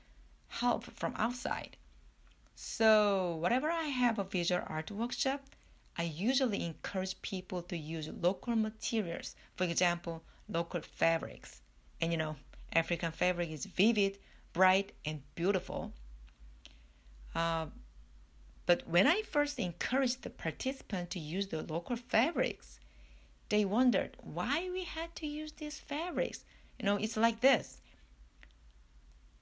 help 0.48 0.84
from 0.84 1.14
outside. 1.16 1.76
So, 2.54 3.36
whatever 3.36 3.70
I 3.70 3.84
have 3.84 4.18
a 4.18 4.24
visual 4.24 4.62
art 4.66 4.90
workshop, 4.90 5.42
I 5.96 6.04
usually 6.04 6.64
encourage 6.64 7.20
people 7.22 7.62
to 7.62 7.76
use 7.76 8.08
local 8.08 8.56
materials, 8.56 9.34
for 9.56 9.64
example, 9.64 10.22
local 10.48 10.80
fabrics. 10.80 11.62
And 12.00 12.12
you 12.12 12.18
know, 12.18 12.36
African 12.72 13.12
fabric 13.12 13.50
is 13.50 13.66
vivid, 13.66 14.18
bright, 14.52 14.92
and 15.04 15.22
beautiful. 15.34 15.92
Uh, 17.34 17.66
but 18.66 18.86
when 18.86 19.06
I 19.06 19.22
first 19.22 19.58
encouraged 19.58 20.22
the 20.22 20.30
participants 20.30 21.12
to 21.14 21.20
use 21.20 21.48
the 21.48 21.62
local 21.62 21.96
fabrics, 21.96 22.78
they 23.48 23.64
wondered 23.64 24.16
why 24.22 24.70
we 24.72 24.84
had 24.84 25.14
to 25.16 25.26
use 25.26 25.52
these 25.52 25.78
fabrics. 25.78 26.44
You 26.78 26.86
know, 26.86 26.96
it's 26.96 27.16
like 27.16 27.40
this. 27.40 27.80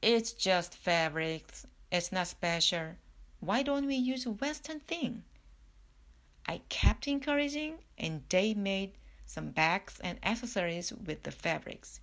It's 0.00 0.32
just 0.32 0.74
fabrics. 0.74 1.66
It's 1.92 2.12
not 2.12 2.28
special. 2.28 2.96
Why 3.40 3.62
don't 3.62 3.86
we 3.86 3.96
use 3.96 4.26
a 4.26 4.30
Western 4.30 4.80
thing? 4.80 5.24
I 6.46 6.62
kept 6.70 7.06
encouraging, 7.06 7.78
and 7.98 8.22
they 8.30 8.54
made 8.54 8.92
some 9.26 9.50
bags 9.50 10.00
and 10.02 10.18
accessories 10.22 10.92
with 10.92 11.24
the 11.24 11.30
fabrics. 11.30 12.00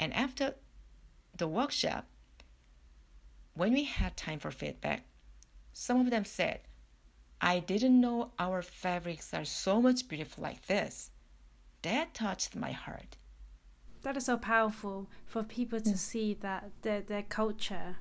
And 0.00 0.12
after 0.12 0.54
the 1.36 1.48
workshop, 1.48 2.06
when 3.54 3.72
we 3.72 3.84
had 3.84 4.16
time 4.16 4.38
for 4.38 4.50
feedback, 4.50 5.06
some 5.72 6.00
of 6.00 6.10
them 6.10 6.24
said, 6.24 6.60
I 7.40 7.58
didn't 7.60 8.00
know 8.00 8.32
our 8.38 8.62
fabrics 8.62 9.34
are 9.34 9.44
so 9.44 9.80
much 9.82 10.08
beautiful 10.08 10.42
like 10.42 10.66
this. 10.66 11.10
That 11.82 12.14
touched 12.14 12.56
my 12.56 12.72
heart. 12.72 13.16
That 14.02 14.16
is 14.16 14.26
so 14.26 14.36
powerful 14.36 15.10
for 15.26 15.42
people 15.42 15.80
to 15.80 15.90
mm. 15.90 15.98
see 15.98 16.34
that 16.40 16.70
their, 16.82 17.02
their 17.02 17.22
culture 17.22 17.96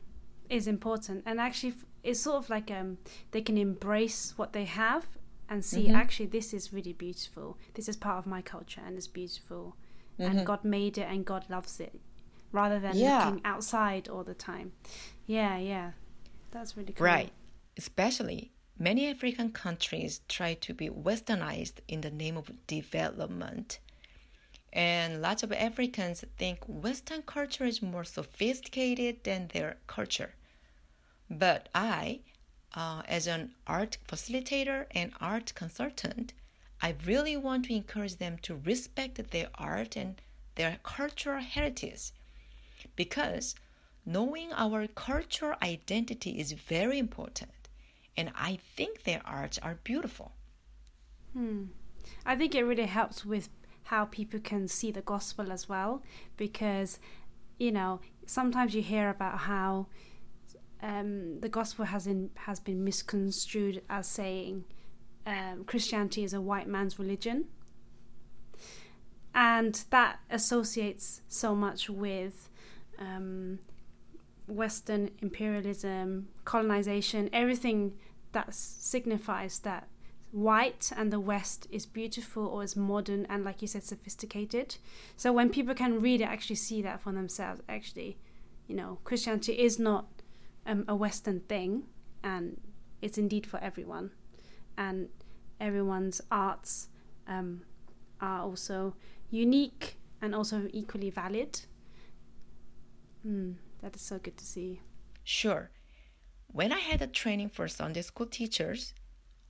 is 0.50 0.68
important 0.68 1.24
and 1.25 1.39
actually 1.39 1.74
it's 2.04 2.20
sort 2.20 2.38
of 2.38 2.50
like 2.50 2.70
um 2.70 2.98
they 3.32 3.42
can 3.42 3.58
embrace 3.58 4.34
what 4.36 4.54
they 4.54 4.65
have 4.65 5.08
and 5.50 5.63
see 5.63 5.86
mm-hmm. 5.86 5.96
actually 5.96 6.27
this 6.27 6.54
is 6.54 6.72
really 6.72 6.94
beautiful 6.94 7.58
this 7.74 7.89
is 7.89 7.96
part 7.96 8.20
of 8.20 8.27
my 8.27 8.42
culture 8.42 8.82
and 8.86 8.96
it's 8.96 9.08
beautiful 9.08 9.75
mm-hmm. 10.20 10.38
and 10.38 10.46
god 10.46 10.63
made 10.63 10.98
it 10.98 11.08
and 11.10 11.25
god 11.25 11.46
loves 11.50 11.80
it 11.80 12.00
rather 12.55 12.79
than 12.79 12.95
yeah. 12.95 13.25
looking 13.25 13.41
outside 13.45 14.07
all 14.07 14.24
the 14.24 14.33
time 14.33 14.71
yeah 15.27 15.57
yeah 15.57 15.91
that's 16.51 16.75
really 16.77 16.93
cool 16.93 17.05
right 17.05 17.31
especially 17.77 18.51
many 18.79 19.09
african 19.09 19.51
countries 19.51 20.21
try 20.27 20.53
to 20.53 20.74
be 20.74 20.89
westernized 20.89 21.77
in 21.88 22.01
the 22.01 22.12
name 22.12 22.38
of 22.38 22.51
development 22.67 23.79
and 24.75 25.21
lots 25.21 25.41
of 25.41 25.53
Africans 25.53 26.25
think 26.38 26.59
Western 26.67 27.21
culture 27.21 27.63
is 27.63 27.81
more 27.81 28.03
sophisticated 28.03 29.24
than 29.24 29.47
their 29.47 29.77
culture. 29.88 30.35
But 31.29 31.69
I, 31.74 32.19
uh, 32.75 33.03
as 33.07 33.25
an 33.25 33.55
art 33.65 33.97
facilitator 34.05 34.85
and 34.91 35.13
art 35.21 35.53
consultant, 35.55 36.33
I 36.81 36.95
really 37.05 37.38
want 37.38 37.65
to 37.65 37.74
encourage 37.74 38.17
them 38.17 38.38
to 38.39 38.57
respect 38.57 39.31
their 39.31 39.47
art 39.55 39.95
and 39.95 40.21
their 40.55 40.77
cultural 40.83 41.41
heritage. 41.41 42.12
Because 42.96 43.56
knowing 44.06 44.51
our 44.54 44.88
cultural 44.88 45.56
identity 45.62 46.39
is 46.39 46.51
very 46.51 47.00
important. 47.00 47.51
And 48.18 48.32
I 48.36 48.60
think 48.75 49.04
their 49.04 49.22
arts 49.25 49.58
are 49.60 49.80
beautiful. 49.84 50.34
Hmm. 51.34 51.65
I 52.25 52.36
think 52.36 52.56
it 52.56 52.63
really 52.63 52.86
helps 52.86 53.25
with 53.25 53.50
how 53.84 54.06
people 54.06 54.39
can 54.39 54.68
see 54.68 54.92
the 54.92 55.01
gospel 55.01 55.51
as 55.51 55.68
well, 55.68 56.01
because, 56.38 57.00
you 57.58 57.72
know, 57.72 58.00
sometimes 58.25 58.74
you 58.74 58.82
hear 58.82 59.10
about 59.10 59.39
how 59.39 59.88
um, 60.82 61.39
the 61.42 61.50
gospel 61.50 61.86
has 61.86 62.08
in, 62.08 62.30
has 62.36 62.60
been 62.60 62.84
misconstrued 62.84 63.82
as 63.89 64.08
saying 64.08 64.65
um, 65.25 65.65
Christianity 65.65 66.24
is 66.24 66.34
a 66.34 66.42
white 66.42 66.68
man's 66.68 66.98
religion, 66.98 67.46
and 69.34 69.84
that 69.89 70.20
associates 70.30 71.22
so 71.27 71.54
much 71.54 71.89
with 71.89 72.50
um, 73.00 73.60
Western 74.48 75.10
imperialism, 75.22 76.30
colonization, 76.44 77.30
everything 77.34 77.94
that 78.32 78.54
signifies 78.54 79.60
that 79.60 79.88
white 80.32 80.92
and 80.98 81.14
the 81.14 81.20
West 81.20 81.66
is 81.72 81.86
beautiful 81.86 82.46
or 82.46 82.64
is 82.64 82.75
modern 82.75 83.25
and, 83.28 83.44
like 83.44 83.62
you 83.62 83.68
said, 83.68 83.84
sophisticated. 83.84 84.75
So 85.16 85.32
when 85.32 85.50
people 85.50 85.74
can 85.74 86.02
read 86.02 86.22
it, 86.22 86.25
actually 86.25 86.58
see 86.58 86.82
that 86.82 87.00
for 87.00 87.14
themselves, 87.14 87.62
actually, 87.70 88.18
you 88.68 88.75
know, 88.75 89.00
Christianity 89.04 89.54
is 89.54 89.80
not 89.80 90.08
um, 90.66 90.84
a 90.88 90.96
Western 90.96 91.40
thing 91.42 91.84
and 92.24 92.60
it's 93.02 93.18
indeed 93.18 93.46
for 93.46 93.60
everyone. 93.60 94.12
And 94.78 95.08
everyone's 95.60 96.22
arts 96.30 96.90
um, 97.28 97.62
are 98.20 98.42
also 98.42 98.96
unique 99.30 99.98
and 100.22 100.36
also 100.36 100.68
equally 100.74 101.10
valid. 101.10 101.62
Mm, 103.25 103.55
that 103.82 103.96
is 103.96 104.01
so 104.01 104.20
good 104.20 104.38
to 104.38 104.46
see. 104.46 104.82
Sure. 105.24 105.72
When 106.48 106.72
I 106.72 106.79
had 106.79 107.01
a 107.01 107.08
training 107.08 107.50
for 107.50 107.67
Sunday 107.67 108.03
school 108.03 108.27
teachers, 108.27 108.94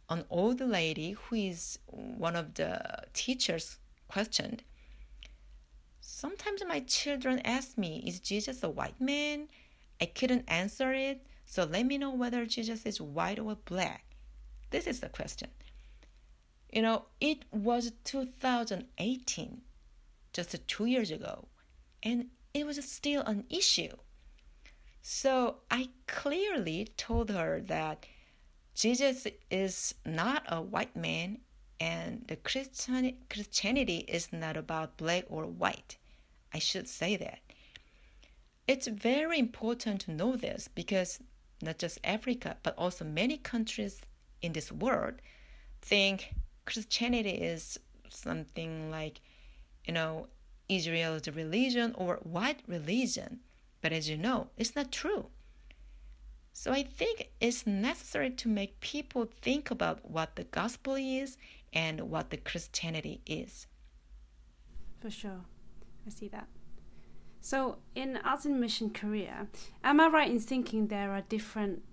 an 0.09 0.23
old 0.29 0.61
lady 0.61 1.11
who 1.11 1.35
is 1.35 1.79
one 1.87 2.35
of 2.35 2.53
the 2.53 3.03
teachers 3.13 3.77
questioned, 4.07 4.63
Sometimes 5.99 6.63
my 6.65 6.79
children 6.79 7.39
ask 7.39 7.77
me, 7.77 8.03
Is 8.07 8.19
Jesus 8.19 8.63
a 8.63 8.69
white 8.69 9.01
man? 9.01 9.49
I 9.99 10.05
couldn't 10.05 10.45
answer 10.47 10.93
it, 10.93 11.25
so 11.45 11.63
let 11.65 11.85
me 11.85 11.97
know 11.97 12.11
whether 12.13 12.45
Jesus 12.45 12.85
is 12.85 13.01
white 13.01 13.39
or 13.39 13.55
black. 13.65 14.05
This 14.69 14.87
is 14.87 14.99
the 15.01 15.09
question. 15.09 15.49
You 16.71 16.81
know, 16.81 17.05
it 17.19 17.45
was 17.51 17.91
2018, 18.03 19.61
just 20.33 20.67
two 20.67 20.85
years 20.85 21.11
ago, 21.11 21.47
and 22.03 22.27
it 22.55 22.65
was 22.65 22.83
still 22.89 23.21
an 23.23 23.43
issue. 23.49 23.91
So 25.01 25.57
I 25.69 25.89
clearly 26.07 26.87
told 26.95 27.29
her 27.29 27.61
that 27.67 28.05
Jesus 28.73 29.27
is 29.51 29.93
not 30.05 30.43
a 30.47 30.61
white 30.61 30.95
man 30.95 31.39
and 31.81 32.23
the 32.29 32.37
Christian, 32.37 33.17
Christianity 33.29 34.05
is 34.07 34.31
not 34.31 34.55
about 34.55 34.95
black 34.95 35.25
or 35.27 35.45
white. 35.45 35.97
I 36.53 36.59
should 36.59 36.87
say 36.87 37.17
that. 37.17 37.39
It's 38.69 38.87
very 38.87 39.37
important 39.37 40.01
to 40.01 40.11
know 40.11 40.37
this 40.37 40.69
because 40.73 41.19
not 41.61 41.77
just 41.77 41.99
Africa, 42.05 42.55
but 42.63 42.77
also 42.77 43.03
many 43.03 43.35
countries 43.35 43.99
in 44.41 44.53
this 44.53 44.71
world 44.71 45.15
think 45.81 46.33
Christianity 46.65 47.31
is 47.31 47.77
something 48.09 48.89
like, 48.89 49.19
you 49.85 49.93
know, 49.93 50.27
Israel's 50.69 51.27
religion 51.27 51.93
or 51.97 52.19
white 52.23 52.61
religion. 52.67 53.39
But 53.81 53.93
as 53.93 54.09
you 54.09 54.17
know, 54.17 54.47
it's 54.57 54.75
not 54.75 54.91
true. 54.91 55.27
So 56.53 56.71
I 56.71 56.83
think 56.83 57.29
it's 57.41 57.67
necessary 57.67 58.31
to 58.31 58.47
make 58.47 58.79
people 58.79 59.25
think 59.41 59.69
about 59.69 60.09
what 60.09 60.35
the 60.37 60.45
gospel 60.45 60.95
is 60.95 61.37
and 61.73 62.09
what 62.09 62.29
the 62.29 62.37
Christianity 62.37 63.21
is. 63.25 63.67
For 65.01 65.09
sure. 65.09 65.41
I 66.07 66.09
see 66.09 66.29
that. 66.29 66.47
So 67.41 67.77
in 67.93 68.17
Arts 68.23 68.45
and 68.45 68.59
Mission 68.59 68.89
Korea, 68.89 69.47
am 69.83 69.99
I 69.99 70.07
right 70.07 70.31
in 70.31 70.39
thinking 70.39 70.87
there 70.87 71.11
are 71.11 71.21
different 71.21 71.83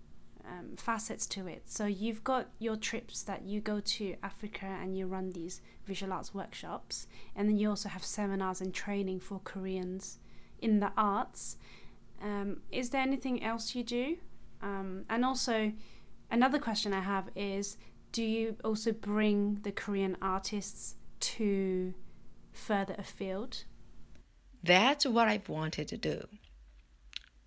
um, 0.46 0.76
facets 0.76 1.26
to 1.26 1.46
it? 1.46 1.62
So 1.66 1.86
you've 1.86 2.24
got 2.24 2.48
your 2.58 2.76
trips 2.76 3.22
that 3.22 3.42
you 3.42 3.60
go 3.60 3.80
to 3.80 4.16
Africa 4.22 4.66
and 4.66 4.96
you 4.96 5.06
run 5.06 5.30
these 5.30 5.60
visual 5.86 6.12
arts 6.12 6.34
workshops, 6.34 7.06
and 7.34 7.48
then 7.48 7.56
you 7.56 7.70
also 7.70 7.88
have 7.88 8.04
seminars 8.04 8.60
and 8.60 8.72
training 8.72 9.20
for 9.20 9.40
Koreans 9.44 10.18
in 10.60 10.80
the 10.80 10.92
arts. 10.96 11.56
Um, 12.22 12.60
is 12.70 12.90
there 12.90 13.02
anything 13.02 13.42
else 13.42 13.74
you 13.74 13.82
do? 13.82 14.16
Um, 14.62 15.04
and 15.10 15.24
also, 15.24 15.72
another 16.30 16.58
question 16.58 16.92
I 16.92 17.00
have 17.00 17.28
is 17.34 17.76
do 18.12 18.22
you 18.22 18.56
also 18.62 18.92
bring 18.92 19.60
the 19.62 19.72
Korean 19.72 20.16
artists 20.20 20.96
to 21.20 21.94
further 22.52 22.94
afield? 22.98 23.64
That's 24.62 25.06
what 25.06 25.28
I've 25.28 25.48
wanted 25.48 25.88
to 25.88 25.96
do. 25.96 26.28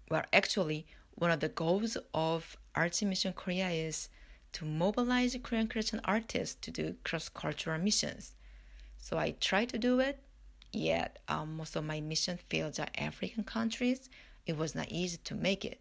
Well, 0.09 0.23
actually, 0.33 0.87
one 1.13 1.31
of 1.31 1.39
the 1.39 1.49
goals 1.49 1.97
of 2.13 2.57
Arts 2.75 3.01
Mission 3.01 3.33
Korea 3.33 3.69
is 3.69 4.09
to 4.53 4.65
mobilize 4.65 5.35
Korean 5.43 5.67
Christian 5.67 6.01
artists 6.05 6.55
to 6.61 6.71
do 6.71 6.95
cross 7.03 7.29
cultural 7.29 7.79
missions. 7.79 8.33
So 8.97 9.17
I 9.17 9.35
try 9.39 9.65
to 9.65 9.77
do 9.77 9.99
it, 9.99 10.19
yet 10.71 11.19
um, 11.27 11.57
most 11.57 11.75
of 11.75 11.83
my 11.83 11.99
mission 12.01 12.37
fields 12.49 12.79
are 12.79 12.87
African 12.97 13.43
countries. 13.43 14.09
It 14.45 14.57
was 14.57 14.75
not 14.75 14.91
easy 14.91 15.17
to 15.25 15.35
make 15.35 15.65
it. 15.65 15.79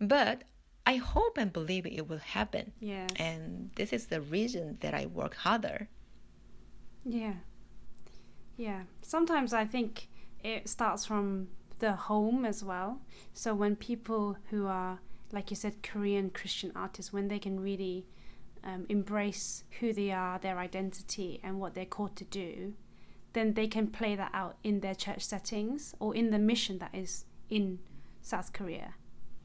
But 0.00 0.44
I 0.86 0.96
hope 0.96 1.36
and 1.36 1.52
believe 1.52 1.84
it 1.84 2.08
will 2.08 2.18
happen. 2.18 2.72
Yeah. 2.80 3.06
And 3.16 3.70
this 3.74 3.92
is 3.92 4.06
the 4.06 4.20
reason 4.20 4.78
that 4.80 4.94
I 4.94 5.06
work 5.06 5.34
harder. 5.34 5.88
Yeah. 7.04 7.34
Yeah. 8.56 8.82
Sometimes 9.02 9.52
I 9.52 9.66
think 9.66 10.08
it 10.42 10.68
starts 10.68 11.04
from 11.04 11.48
the 11.78 11.92
home 11.92 12.44
as 12.44 12.64
well. 12.64 13.00
So 13.34 13.54
when 13.54 13.76
people 13.76 14.38
who 14.50 14.66
are, 14.66 15.00
like 15.32 15.50
you 15.50 15.56
said, 15.56 15.82
Korean 15.82 16.30
Christian 16.30 16.72
artists, 16.74 17.12
when 17.12 17.28
they 17.28 17.38
can 17.38 17.60
really 17.60 18.06
um, 18.64 18.86
embrace 18.88 19.64
who 19.80 19.92
they 19.92 20.10
are, 20.10 20.38
their 20.38 20.58
identity, 20.58 21.40
and 21.42 21.60
what 21.60 21.74
they're 21.74 21.84
called 21.84 22.16
to 22.16 22.24
do, 22.24 22.74
then 23.32 23.54
they 23.54 23.66
can 23.66 23.88
play 23.88 24.16
that 24.16 24.30
out 24.32 24.56
in 24.64 24.80
their 24.80 24.94
church 24.94 25.22
settings 25.22 25.94
or 26.00 26.14
in 26.14 26.30
the 26.30 26.38
mission 26.38 26.78
that 26.78 26.94
is 26.94 27.24
in 27.50 27.78
South 28.22 28.52
Korea. 28.52 28.94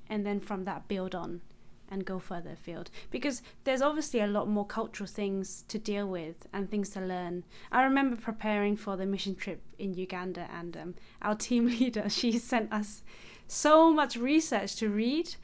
And 0.09 0.25
then 0.25 0.39
from 0.39 0.63
that, 0.65 0.87
build 0.87 1.15
on 1.15 1.41
and 1.89 2.05
go 2.05 2.17
further 2.17 2.51
afield 2.51 2.89
because 3.11 3.41
there's 3.65 3.81
obviously 3.81 4.19
a 4.19 4.27
lot 4.27 4.49
more 4.49 4.65
cultural 4.65 5.07
things 5.07 5.63
to 5.67 5.77
deal 5.77 6.07
with 6.07 6.47
and 6.51 6.69
things 6.69 6.89
to 6.89 7.01
learn. 7.01 7.43
I 7.71 7.83
remember 7.83 8.15
preparing 8.15 8.75
for 8.75 8.97
the 8.97 9.05
mission 9.05 9.35
trip 9.35 9.61
in 9.77 9.93
Uganda, 9.93 10.49
and 10.51 10.75
um, 10.75 10.95
our 11.21 11.35
team 11.35 11.67
leader 11.79 12.09
she 12.09 12.37
sent 12.39 12.73
us 12.73 13.03
so 13.47 13.93
much 13.93 14.15
research 14.15 14.75
to 14.77 14.89
read. 14.89 15.35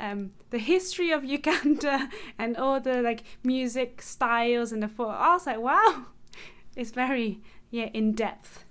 Um, 0.00 0.32
the 0.50 0.58
history 0.58 1.10
of 1.10 1.24
Uganda 1.24 2.08
and 2.38 2.56
all 2.56 2.80
the 2.80 3.02
like 3.02 3.24
music 3.42 4.00
styles 4.02 4.72
and 4.72 4.82
the 4.82 4.88
photo. 4.88 5.10
I 5.10 5.32
was 5.34 5.46
like, 5.46 5.60
wow, 5.60 6.06
it's 6.76 6.90
very 6.90 7.40
yeah 7.70 7.90
in 7.92 8.12
depth. 8.12 8.64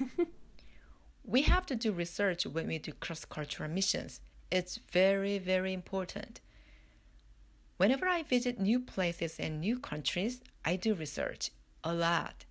we 1.24 1.42
have 1.42 1.66
to 1.66 1.76
do 1.76 1.92
research 1.92 2.46
when 2.46 2.66
we 2.66 2.78
do 2.78 2.92
cross 2.92 3.24
cultural 3.24 3.70
missions. 3.70 4.20
It's 4.50 4.80
very, 4.92 5.38
very 5.38 5.72
important. 5.72 6.40
Whenever 7.76 8.08
I 8.08 8.22
visit 8.22 8.58
new 8.58 8.80
places 8.80 9.38
and 9.38 9.60
new 9.60 9.78
countries, 9.78 10.40
I 10.64 10.76
do 10.76 10.94
research 10.94 11.50
a 11.84 11.92
lot. 11.92 12.46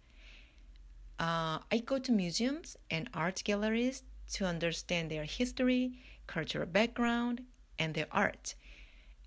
Uh, 1.18 1.60
I 1.72 1.82
go 1.84 1.98
to 1.98 2.12
museums 2.12 2.78
and 2.92 3.10
art 3.14 3.42
galleries 3.44 4.04
to 4.34 4.46
understand 4.46 5.10
their 5.10 5.24
history, 5.24 5.98
cultural 6.28 6.68
background, 6.68 7.42
and 7.78 7.94
their 7.94 8.08
art. 8.12 8.56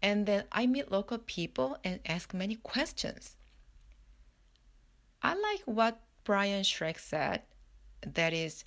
And 0.03 0.27
then 0.27 0.45
I 0.53 0.67
meet 0.67 0.93
local 0.93 1.19
people 1.19 1.77
and 1.83 2.01
ask 2.07 2.33
many 2.33 2.57
questions. 2.57 3.37
I 5.23 5.35
like 5.35 5.63
what 5.65 6.01
Brian 6.25 6.63
Schrag 6.63 6.99
said 6.99 7.43
that 8.03 8.33
is, 8.33 8.65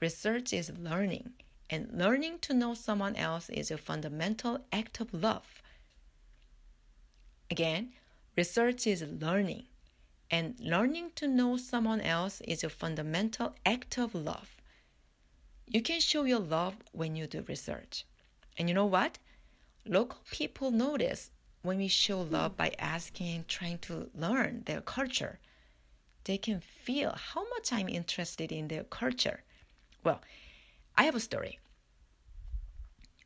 research 0.00 0.52
is 0.52 0.72
learning, 0.78 1.34
and 1.70 1.88
learning 1.92 2.38
to 2.40 2.54
know 2.54 2.74
someone 2.74 3.14
else 3.14 3.48
is 3.50 3.70
a 3.70 3.78
fundamental 3.78 4.58
act 4.72 5.00
of 5.00 5.14
love. 5.14 5.62
Again, 7.50 7.92
research 8.36 8.86
is 8.86 9.02
learning, 9.02 9.66
and 10.30 10.58
learning 10.58 11.12
to 11.14 11.28
know 11.28 11.56
someone 11.56 12.00
else 12.00 12.40
is 12.40 12.64
a 12.64 12.68
fundamental 12.68 13.54
act 13.64 13.98
of 13.98 14.14
love. 14.14 14.56
You 15.66 15.82
can 15.82 16.00
show 16.00 16.24
your 16.24 16.40
love 16.40 16.74
when 16.92 17.14
you 17.14 17.26
do 17.26 17.44
research. 17.48 18.04
And 18.56 18.68
you 18.68 18.74
know 18.74 18.86
what? 18.86 19.18
Local 19.86 20.20
people 20.30 20.70
notice 20.70 21.30
when 21.62 21.78
we 21.78 21.88
show 21.88 22.20
love 22.20 22.56
by 22.56 22.74
asking 22.78 23.44
trying 23.48 23.78
to 23.78 24.10
learn 24.14 24.62
their 24.66 24.80
culture. 24.80 25.38
They 26.24 26.38
can 26.38 26.60
feel 26.60 27.14
how 27.16 27.48
much 27.50 27.72
I'm 27.72 27.88
interested 27.88 28.52
in 28.52 28.68
their 28.68 28.84
culture. 28.84 29.42
Well, 30.02 30.20
I 30.96 31.04
have 31.04 31.14
a 31.14 31.20
story. 31.20 31.58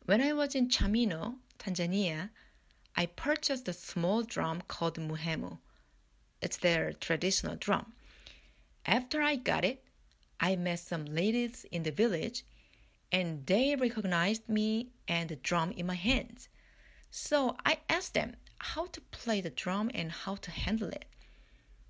When 0.07 0.21
I 0.23 0.33
was 0.33 0.55
in 0.55 0.69
Chamwino, 0.69 1.37
Tanzania, 1.59 2.31
I 2.97 3.07
purchased 3.07 3.69
a 3.69 3.73
small 3.73 4.23
drum 4.23 4.63
called 4.67 4.97
muhemu. 4.97 5.59
It's 6.41 6.57
their 6.57 6.93
traditional 6.93 7.57
drum. 7.57 7.93
After 8.87 9.21
I 9.21 9.37
got 9.37 9.65
it, 9.65 9.85
I 10.41 10.57
met 10.57 10.79
some 10.79 11.05
ladies 11.05 11.67
in 11.71 11.83
the 11.83 11.91
village 11.91 12.45
and 13.11 13.47
they 13.47 13.75
recognized 13.77 14.49
me 14.49 14.89
and 15.07 15.29
the 15.29 15.37
drum 15.37 15.73
in 15.73 15.87
my 15.87 15.95
hands. 15.95 16.49
So 17.11 17.57
I 17.65 17.79
asked 17.89 18.15
them 18.15 18.37
how 18.59 18.87
to 18.87 19.01
play 19.01 19.41
the 19.41 19.51
drum 19.51 19.91
and 19.95 20.13
how 20.13 20.37
to 20.37 20.51
handle 20.51 20.89
it. 20.89 21.07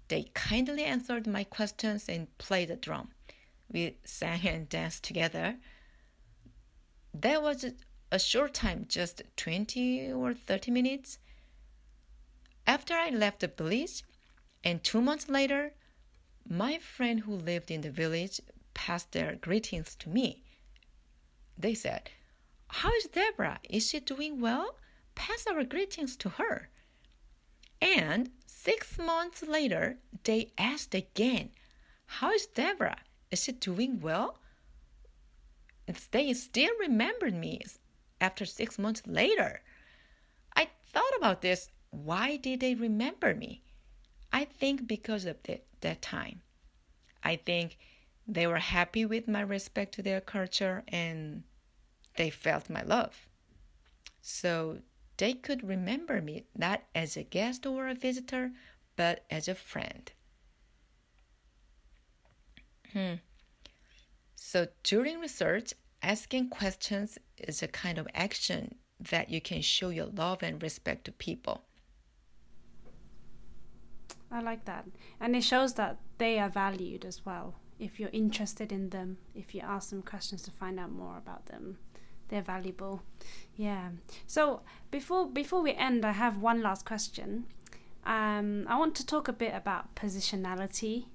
They 0.09 0.31
kindly 0.35 0.85
answered 0.85 1.27
my 1.27 1.45
questions 1.45 2.09
and 2.09 2.37
played 2.39 2.69
the 2.69 2.77
drum. 2.77 3.11
We 3.71 3.97
sang 4.05 4.47
and 4.47 4.69
danced 4.69 5.05
together. 5.05 5.57
That 7.13 7.43
was 7.43 7.67
a 8.11 8.19
short 8.19 8.55
time, 8.55 8.87
just 8.89 9.23
20 9.37 10.13
or 10.13 10.35
30 10.35 10.71
minutes. 10.71 11.19
After 12.67 12.95
I 12.95 13.11
left 13.11 13.41
the 13.41 13.49
village, 13.49 14.05
and 14.65 14.83
two 14.83 15.01
months 15.01 15.29
later, 15.29 15.73
my 16.49 16.79
friend 16.79 17.21
who 17.21 17.35
lived 17.35 17.71
in 17.71 17.83
the 17.83 17.91
village 17.91 18.41
passed 18.73 19.13
their 19.13 19.37
greetings 19.37 19.95
to 19.97 20.09
me. 20.09 20.43
They 21.59 21.75
said, 21.75 22.11
How 22.69 22.93
is 22.95 23.05
Deborah? 23.07 23.59
Is 23.69 23.89
she 23.89 24.01
doing 24.01 24.41
well? 24.41 24.77
Pass 25.15 25.47
our 25.47 25.65
greetings 25.65 26.17
to 26.19 26.29
her. 26.31 26.69
And 27.83 28.31
six 28.47 28.99
months 28.99 29.43
later, 29.43 29.99
they 30.25 30.53
asked 30.57 30.95
again, 30.95 31.51
How 32.07 32.33
is 32.33 32.47
Deborah? 32.47 33.01
Is 33.31 33.43
she 33.43 33.53
doing 33.53 34.01
well? 34.01 34.39
They 36.13 36.33
still 36.35 36.71
remembered 36.79 37.35
me 37.35 37.63
after 38.21 38.45
six 38.45 38.79
months 38.79 39.03
later. 39.07 39.63
I 40.55 40.69
thought 40.93 41.17
about 41.17 41.41
this. 41.43 41.71
Why 41.91 42.37
did 42.37 42.61
they 42.61 42.75
remember 42.75 43.35
me? 43.35 43.63
I 44.33 44.45
think 44.45 44.87
because 44.87 45.25
of 45.25 45.43
the, 45.45 45.61
that 45.81 46.03
time. 46.03 46.43
I 47.25 47.37
think 47.37 47.79
they 48.27 48.47
were 48.47 48.59
happy 48.59 49.07
with 49.07 49.27
my 49.27 49.41
respect 49.41 49.95
to 49.95 50.03
their 50.03 50.21
culture 50.21 50.85
and 50.89 51.45
they 52.19 52.31
felt 52.31 52.69
my 52.69 52.83
love. 52.83 53.29
So 54.21 54.81
they 55.17 55.33
could 55.33 55.67
remember 55.67 56.21
me 56.21 56.45
not 56.57 56.83
as 56.95 57.17
a 57.17 57.23
guest 57.23 57.65
or 57.65 57.89
a 57.89 57.95
visitor, 57.95 58.51
but 58.97 59.25
as 59.31 59.47
a 59.49 59.55
friend. 59.55 60.11
Hmm. 62.93 63.15
So 64.35 64.67
during 64.83 65.21
research, 65.21 65.73
asking 66.03 66.49
questions 66.51 67.19
is 67.39 67.63
a 67.63 67.69
kind 67.69 67.99
of 67.99 68.09
action 68.15 68.75
that 68.99 69.31
you 69.31 69.41
can 69.41 69.63
show 69.63 69.91
your 69.91 70.07
love 70.07 70.43
and 70.43 70.61
respect 70.61 71.05
to 71.05 71.13
people. 71.13 71.63
I 74.31 74.41
like 74.41 74.65
that. 74.65 74.87
And 75.21 75.37
it 75.37 75.45
shows 75.45 75.75
that 75.75 75.99
they 76.19 76.39
are 76.41 76.49
valued 76.51 77.05
as 77.05 77.25
well. 77.25 77.55
If 77.79 78.01
you're 78.01 78.11
interested 78.13 78.73
in 78.73 78.91
them, 78.91 79.19
if 79.37 79.55
you 79.55 79.61
ask 79.61 79.91
them 79.91 80.03
questions 80.03 80.43
to 80.43 80.51
find 80.51 80.81
out 80.81 80.91
more 80.91 81.17
about 81.17 81.47
them, 81.47 81.79
they're 82.29 82.43
valuable. 82.43 83.03
Yeah. 83.57 83.91
So 84.27 84.63
before 84.91 85.29
before 85.29 85.63
we 85.63 85.73
end, 85.73 86.05
I 86.05 86.13
have 86.13 86.39
one 86.39 86.63
last 86.63 86.85
question. 86.85 87.47
Um, 88.05 88.67
I 88.69 88.79
want 88.79 88.95
to 88.97 89.07
talk 89.07 89.29
a 89.29 89.33
bit 89.33 89.55
about 89.55 89.95
positionality. 89.95 91.07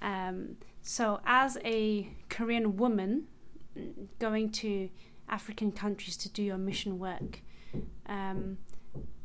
Um, 0.00 0.56
so, 0.82 1.20
as 1.26 1.58
a 1.64 2.08
Korean 2.30 2.76
woman 2.76 3.26
going 4.18 4.50
to 4.52 4.88
African 5.28 5.72
countries 5.72 6.16
to 6.16 6.28
do 6.30 6.42
your 6.42 6.56
mission 6.56 6.98
work, 6.98 7.42
um, 8.06 8.58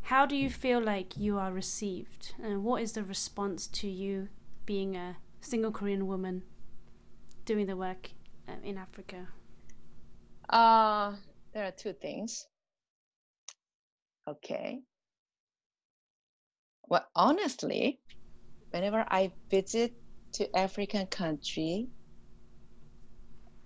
how 0.04 0.26
do 0.26 0.36
you 0.36 0.50
feel 0.50 0.82
like 0.82 1.18
you 1.18 1.38
are 1.38 1.52
received? 1.52 2.34
And 2.44 2.64
what 2.64 2.82
is 2.82 2.92
the 2.92 3.04
response 3.04 3.68
to 3.68 3.88
you 3.88 4.28
being 4.66 4.96
a 4.96 5.18
single 5.40 5.72
Korean 5.72 6.08
woman 6.08 6.44
doing 7.46 7.66
the 7.66 7.78
work 7.78 8.12
uh, 8.48 8.54
in 8.64 8.78
Africa? 8.78 9.30
Uh, 10.50 11.16
there 11.54 11.66
are 11.66 11.72
two 11.72 11.94
things. 11.94 12.46
Okay. 14.28 14.80
Well, 16.88 17.06
honestly, 17.16 18.00
whenever 18.72 19.06
I 19.08 19.32
visit 19.50 19.94
to 20.34 20.56
African 20.56 21.08
country, 21.08 21.88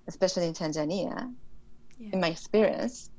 especially 0.07 0.47
in 0.47 0.53
Tanzania, 0.53 1.31
yeah. 1.97 2.09
in 2.13 2.19
my 2.19 2.29
experience, 2.29 3.09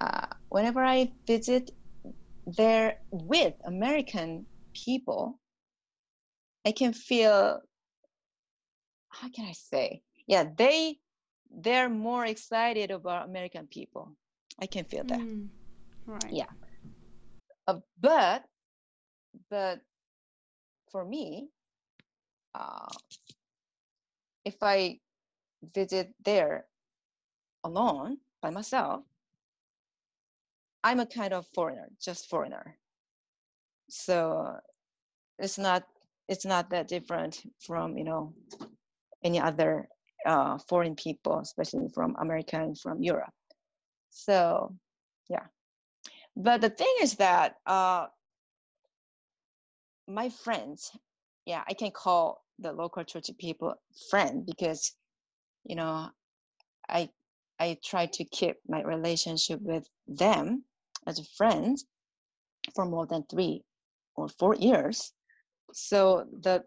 uh, 0.00 0.26
whenever 0.48 0.84
I 0.84 1.12
visit 1.26 1.70
there 2.46 2.96
with 3.10 3.54
American 3.64 4.46
people, 4.74 5.38
I 6.64 6.72
can 6.72 6.92
feel, 6.92 7.60
how 9.08 9.28
can 9.30 9.46
I 9.46 9.52
say? 9.52 10.02
Yeah, 10.26 10.44
they 10.56 10.98
they're 11.54 11.88
more 11.88 12.26
excited 12.26 12.90
about 12.90 13.28
American 13.28 13.66
people. 13.66 14.16
I 14.60 14.66
can 14.66 14.84
feel 14.84 15.04
that. 15.04 15.20
Mm, 15.20 15.48
right. 16.06 16.32
Yeah. 16.32 16.50
Uh, 17.66 17.80
but 18.00 18.44
but 19.50 19.80
for 20.90 21.04
me, 21.04 21.48
uh, 22.54 22.92
if 24.44 24.56
I 24.62 25.00
visit 25.74 26.12
there 26.24 26.66
alone 27.64 28.18
by 28.40 28.50
myself, 28.50 29.04
I'm 30.84 31.00
a 31.00 31.06
kind 31.06 31.32
of 31.32 31.46
foreigner, 31.54 31.88
just 32.00 32.28
foreigner. 32.28 32.76
So 33.88 34.58
it's 35.38 35.58
not 35.58 35.84
it's 36.28 36.44
not 36.44 36.70
that 36.70 36.88
different 36.88 37.42
from 37.60 37.96
you 37.96 38.04
know 38.04 38.34
any 39.22 39.40
other 39.40 39.88
uh, 40.26 40.58
foreign 40.68 40.94
people, 40.94 41.38
especially 41.38 41.88
from 41.94 42.16
America 42.18 42.56
and 42.56 42.78
from 42.78 43.02
Europe. 43.02 43.34
So 44.10 44.74
yeah, 45.28 45.46
but 46.36 46.60
the 46.60 46.70
thing 46.70 46.94
is 47.02 47.14
that 47.14 47.56
uh, 47.66 48.06
my 50.08 50.28
friends, 50.28 50.90
yeah, 51.46 51.62
I 51.68 51.74
can 51.74 51.90
call 51.90 52.44
the 52.58 52.72
local 52.72 53.04
church 53.04 53.30
people 53.38 53.74
friend 54.10 54.46
because 54.46 54.94
you 55.64 55.76
know 55.76 56.08
I 56.88 57.08
I 57.58 57.78
try 57.84 58.06
to 58.06 58.24
keep 58.24 58.56
my 58.68 58.82
relationship 58.82 59.60
with 59.60 59.88
them 60.06 60.64
as 61.06 61.18
a 61.18 61.24
friend 61.36 61.78
for 62.74 62.84
more 62.84 63.06
than 63.06 63.24
three 63.30 63.62
or 64.16 64.28
four 64.28 64.54
years. 64.54 65.12
So 65.72 66.26
the 66.40 66.64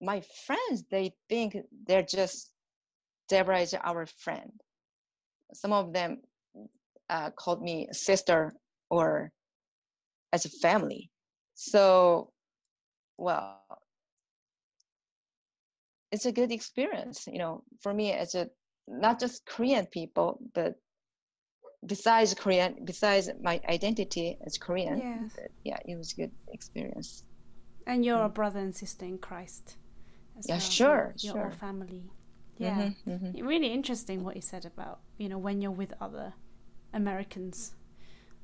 my 0.00 0.22
friends 0.46 0.84
they 0.90 1.14
think 1.28 1.56
they're 1.86 2.02
just 2.02 2.50
Deborah 3.28 3.60
is 3.60 3.74
our 3.74 4.06
friend. 4.06 4.50
Some 5.52 5.72
of 5.72 5.92
them 5.92 6.18
uh, 7.10 7.30
called 7.30 7.62
me 7.62 7.88
sister 7.92 8.52
or 8.90 9.30
as 10.32 10.44
a 10.44 10.50
family. 10.50 11.10
So, 11.54 12.30
well, 13.18 13.60
it's 16.10 16.26
a 16.26 16.32
good 16.32 16.52
experience, 16.52 17.26
you 17.26 17.38
know, 17.38 17.62
for 17.80 17.94
me 17.94 18.12
as 18.12 18.34
a 18.34 18.48
not 18.86 19.18
just 19.18 19.46
Korean 19.46 19.86
people, 19.86 20.38
but 20.54 20.74
besides 21.86 22.34
Korean, 22.34 22.76
besides 22.84 23.30
my 23.42 23.60
identity 23.68 24.38
as 24.46 24.58
Korean, 24.58 24.98
yes. 24.98 25.48
yeah, 25.64 25.78
it 25.86 25.96
was 25.96 26.12
a 26.12 26.16
good 26.16 26.32
experience. 26.52 27.24
And 27.86 28.04
you're 28.04 28.22
a 28.22 28.28
mm. 28.28 28.34
brother 28.34 28.60
and 28.60 28.74
sister 28.74 29.04
in 29.04 29.18
Christ. 29.18 29.76
yeah, 30.46 30.54
well, 30.54 30.60
sure, 30.60 31.12
so 31.16 31.32
sure. 31.32 31.50
family. 31.50 32.04
Yeah, 32.58 32.82
mm-hmm, 32.82 33.10
mm-hmm. 33.10 33.46
really 33.46 33.72
interesting 33.72 34.22
what 34.22 34.36
you 34.36 34.42
said 34.42 34.64
about 34.64 35.00
you 35.18 35.28
know 35.28 35.38
when 35.38 35.60
you're 35.60 35.70
with 35.70 35.92
other 36.00 36.34
Americans. 36.92 37.74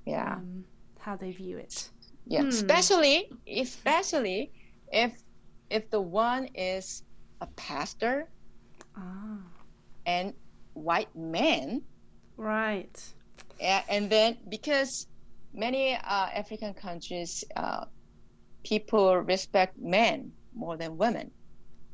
Yeah, 0.06 0.34
um, 0.34 0.64
how 0.98 1.16
they 1.16 1.32
view 1.32 1.58
it. 1.58 1.90
Yeah, 2.26 2.42
hmm. 2.42 2.48
especially 2.48 3.30
especially 3.46 4.52
if 4.92 5.12
if 5.70 5.90
the 5.90 6.00
one 6.00 6.48
is 6.54 7.04
a 7.40 7.46
pastor 7.56 8.28
ah. 8.96 9.38
and 10.06 10.34
white 10.74 11.14
man. 11.14 11.82
Right. 12.36 12.98
Yeah, 13.60 13.82
and 13.88 14.10
then 14.10 14.38
because 14.48 15.06
many 15.52 15.94
uh, 15.94 16.28
African 16.34 16.74
countries, 16.74 17.44
uh, 17.56 17.84
people 18.64 19.16
respect 19.16 19.78
men 19.78 20.32
more 20.54 20.76
than 20.76 20.96
women. 20.96 21.30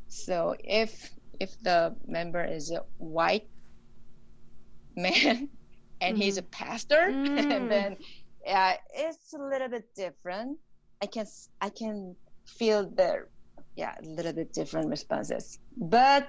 So 0.08 0.54
if 0.60 1.10
if 1.40 1.58
the 1.62 1.94
member 2.06 2.44
is 2.44 2.70
a 2.70 2.82
white 2.98 3.48
man 4.96 5.48
and 6.00 6.16
mm. 6.16 6.22
he's 6.22 6.38
a 6.38 6.42
mm. 6.42 6.50
pastor, 6.50 7.08
mm. 7.10 7.68
then 7.68 7.96
yeah, 8.44 8.76
it's 8.94 9.32
a 9.34 9.38
little 9.38 9.68
bit 9.68 9.88
different. 9.94 10.58
I 11.02 11.06
can 11.06 11.26
I 11.60 11.70
can 11.70 12.16
feel 12.46 12.88
the 12.88 13.26
yeah 13.76 13.94
a 14.02 14.06
little 14.06 14.32
bit 14.32 14.52
different 14.52 14.88
responses, 14.88 15.58
but 15.76 16.28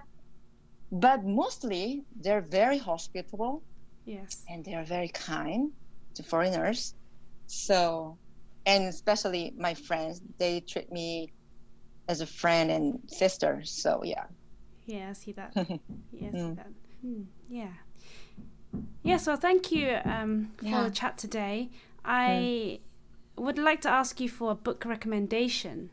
but 0.92 1.24
mostly 1.26 2.04
they're 2.22 2.42
very 2.42 2.78
hospitable 2.78 3.64
Yes. 4.08 4.46
and 4.48 4.64
they 4.64 4.74
are 4.74 4.86
very 4.86 5.10
kind 5.10 5.72
to 6.16 6.24
foreigners. 6.24 6.96
So, 7.48 8.18
and 8.66 8.86
especially 8.88 9.54
my 9.58 9.74
friends, 9.74 10.22
they 10.40 10.62
treat 10.62 10.92
me 10.92 11.34
as 12.08 12.22
a 12.22 12.26
friend 12.26 12.72
and 12.72 13.00
sister. 13.08 13.62
So 13.66 14.02
yeah. 14.04 14.26
Yeah, 14.88 15.10
I 15.10 15.14
see 15.14 15.34
that. 15.34 15.54
Yeah, 16.12 16.30
I 16.30 16.32
see 16.32 16.38
Mm. 16.38 16.56
that. 16.56 16.72
Hmm, 17.02 17.24
yeah. 17.50 17.74
Yeah, 19.04 19.18
so 19.18 19.36
thank 19.36 19.72
you 19.72 19.98
um, 20.06 20.52
for 20.58 20.66
Yeah. 20.66 20.84
the 20.84 20.92
chat 20.92 21.18
today. 21.18 21.70
I 22.04 22.80
would 23.38 23.58
like 23.60 23.82
to 23.82 23.90
ask 23.90 24.20
you 24.20 24.30
for 24.30 24.52
a 24.52 24.56
book 24.56 24.84
recommendation. 24.86 25.90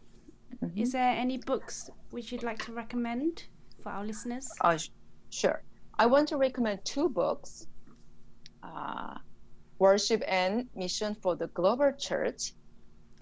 Mhm. 0.62 0.78
Is 0.78 0.92
there 0.92 1.12
any 1.24 1.36
books 1.38 1.90
which 2.10 2.32
you'd 2.32 2.42
like 2.42 2.64
to 2.66 2.72
recommend 2.72 3.44
for 3.82 3.90
our 3.92 4.04
listeners? 4.06 4.48
Oh, 4.60 4.76
sh- 4.76 4.88
sure. 5.30 5.62
I 5.98 6.06
want 6.06 6.28
to 6.28 6.36
recommend 6.36 6.84
two 6.84 7.08
books 7.08 7.66
uh, 8.62 9.18
Worship 9.78 10.22
and 10.26 10.68
Mission 10.74 11.14
for 11.16 11.36
the 11.36 11.48
Global 11.48 11.92
Church. 11.98 12.54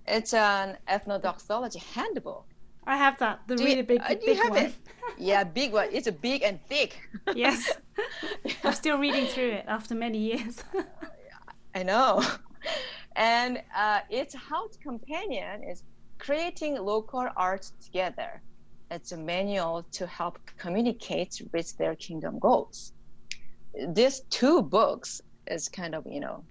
It's 0.07 0.35
an 0.35 0.77
ethnodoxology 0.87 1.83
handbook. 1.95 2.47
I 2.87 2.97
have 2.97 3.19
that, 3.19 3.41
the 3.47 3.57
Do 3.57 3.63
you- 3.63 3.69
really 3.69 3.83
big, 3.83 4.01
uh, 4.01 4.09
you 4.11 4.27
big 4.27 4.37
have 4.39 4.51
one. 4.51 4.65
it? 4.65 4.75
Yeah, 5.19 5.45
big 5.45 5.73
one. 5.73 5.89
It's 5.93 6.07
a 6.09 6.13
big 6.13 6.43
and 6.43 6.59
thick. 6.69 6.99
yes. 7.35 7.73
I'm 8.65 8.73
still 8.73 8.99
reading 8.99 9.27
through 9.27 9.51
it 9.53 9.65
after 9.69 9.95
many 9.95 10.19
years. 10.19 10.65
I 11.75 11.83
know. 11.83 12.23
And 13.17 13.63
uh, 13.77 14.01
its 14.11 14.35
house 14.35 14.77
companion 14.83 15.63
is 15.65 15.83
creating 16.19 16.77
local 16.77 17.27
art 17.37 17.71
together. 17.85 18.41
It's 18.91 19.13
a 19.13 19.17
manual 19.17 19.85
to 19.93 20.07
help 20.07 20.39
communicate 20.59 21.41
with 21.53 21.77
their 21.79 21.95
kingdom 21.97 22.39
goals. 22.39 22.93
These 23.89 24.21
two 24.29 24.63
books 24.63 25.21
is 25.47 25.69
kind 25.69 25.95
of 25.95 26.07
you 26.07 26.21
know 26.21 26.45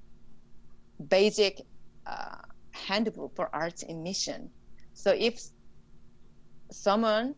basic 1.07 1.61
uh, 2.07 2.37
handbook 2.71 3.35
for 3.35 3.49
arts 3.53 3.83
in 3.83 4.01
mission. 4.03 4.49
So 4.93 5.11
if 5.17 5.39
someone 6.71 7.35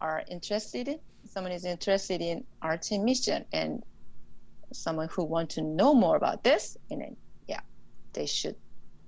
are 0.00 0.22
interested, 0.30 0.88
someone 1.26 1.52
is 1.52 1.64
interested 1.64 2.20
in 2.20 2.44
arts 2.62 2.92
in 2.92 3.04
mission, 3.04 3.44
and 3.52 3.82
someone 4.72 5.08
who 5.12 5.24
want 5.24 5.50
to 5.50 5.62
know 5.62 5.94
more 5.94 6.16
about 6.16 6.42
this, 6.44 6.76
and 6.90 7.00
then 7.00 7.16
yeah, 7.48 7.60
they 8.12 8.26
should 8.26 8.56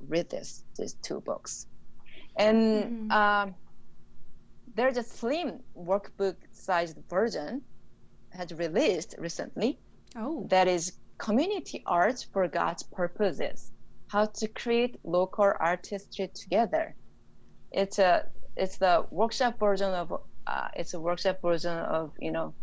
read 0.09 0.29
this 0.31 0.65
these 0.79 0.95
two 1.03 1.21
books. 1.21 1.67
And 2.39 3.09
Mhm. 3.09 3.11
um, 3.13 3.55
there's 4.75 4.97
a 4.97 5.03
slim 5.03 5.61
workbook 5.77 6.37
sized 6.53 6.99
version 7.09 7.63
has 8.33 8.53
released 8.53 9.15
recently 9.19 9.81
oh, 10.17 10.47
that 10.51 10.69
is 10.69 10.93
community 11.19 11.83
art 11.87 12.27
for 12.33 12.47
God's 12.49 12.83
purposes. 12.83 13.73
How 14.09 14.27
to 14.27 14.49
create 14.49 15.01
local 15.05 15.53
artistry 15.61 16.31
together. 16.35 16.95
It's 17.73 17.99
a 17.99 18.25
it's 18.57 18.79
the 18.79 19.07
workshop 19.11 19.59
version 19.59 19.93
of 19.93 20.13
uh, 20.47 20.69
it's 20.75 20.95
a 20.95 21.01
workshop 21.01 21.41
version 21.43 21.77
of 21.77 22.13
you 22.21 22.33
know 22.33 22.55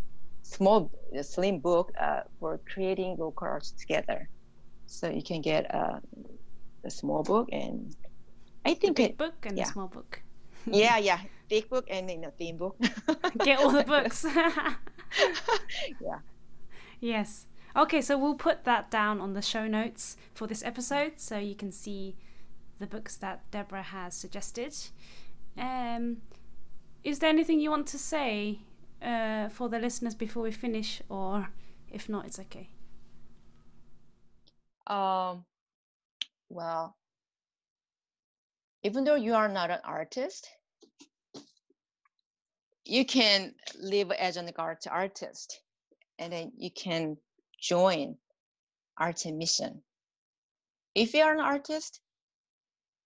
small 0.44 0.92
slim 1.22 1.60
book 1.60 1.92
uh, 2.00 2.22
for 2.40 2.60
creating 2.72 3.16
local 3.18 3.48
art 3.48 3.64
together. 3.78 4.30
So 4.86 5.10
you 5.10 5.24
can 5.24 5.42
get 5.42 5.74
uh, 5.74 6.00
a 6.84 6.90
small 6.90 7.24
book 7.24 7.50
and 7.52 7.96
I 8.66 8.74
the 8.74 8.80
think 8.80 8.98
big 8.98 9.12
it, 9.12 9.18
book 9.18 9.34
and 9.44 9.58
yeah. 9.58 9.64
the 9.66 9.72
small 9.72 9.88
book. 9.88 10.22
yeah 10.66 10.98
yeah 11.10 11.20
big 11.50 11.70
book 11.70 11.86
and 11.90 12.10
you 12.10 12.18
know 12.18 12.32
thin 12.38 12.58
book. 12.58 12.78
Get 13.44 13.60
all 13.60 13.72
the 13.72 13.84
books. 13.96 14.26
Yeah. 16.02 16.20
Yes. 17.00 17.48
Okay, 17.76 18.02
so 18.02 18.18
we'll 18.18 18.36
put 18.36 18.64
that 18.66 18.92
down 18.92 19.20
on 19.20 19.34
the 19.34 19.42
show 19.42 19.68
notes 19.68 20.16
for 20.34 20.48
this 20.48 20.64
episode 20.64 21.14
so 21.18 21.38
you 21.38 21.56
can 21.56 21.72
see 21.72 22.16
the 22.80 22.88
books 22.88 23.18
that 23.18 23.50
Deborah 23.52 23.84
has 23.84 24.14
suggested. 24.14 24.76
Um, 25.58 26.18
is 27.04 27.20
there 27.20 27.30
anything 27.30 27.60
you 27.60 27.70
want 27.70 27.88
to 27.88 27.98
say 27.98 28.60
uh, 29.02 29.50
for 29.50 29.70
the 29.70 29.80
listeners 29.80 30.16
before 30.16 30.44
we 30.44 30.52
finish, 30.52 31.02
or 31.10 31.50
if 31.92 32.10
not, 32.10 32.26
it's 32.26 32.40
okay? 32.40 32.70
Um, 34.88 35.46
well, 36.50 36.96
even 38.84 39.04
though 39.04 39.16
you 39.16 39.34
are 39.34 39.48
not 39.48 39.72
an 39.72 39.80
artist, 39.84 40.50
you 42.86 43.06
can 43.06 43.54
live 43.80 44.12
as 44.12 44.38
an 44.38 44.50
art 44.58 44.86
artist, 44.90 45.62
and 46.20 46.34
then 46.34 46.52
you 46.58 46.70
can 46.72 47.18
join 47.60 48.18
art 48.98 49.26
and 49.26 49.38
mission. 49.38 49.82
If 50.96 51.14
you 51.14 51.22
are 51.24 51.34
an 51.34 51.40
artist, 51.40 52.02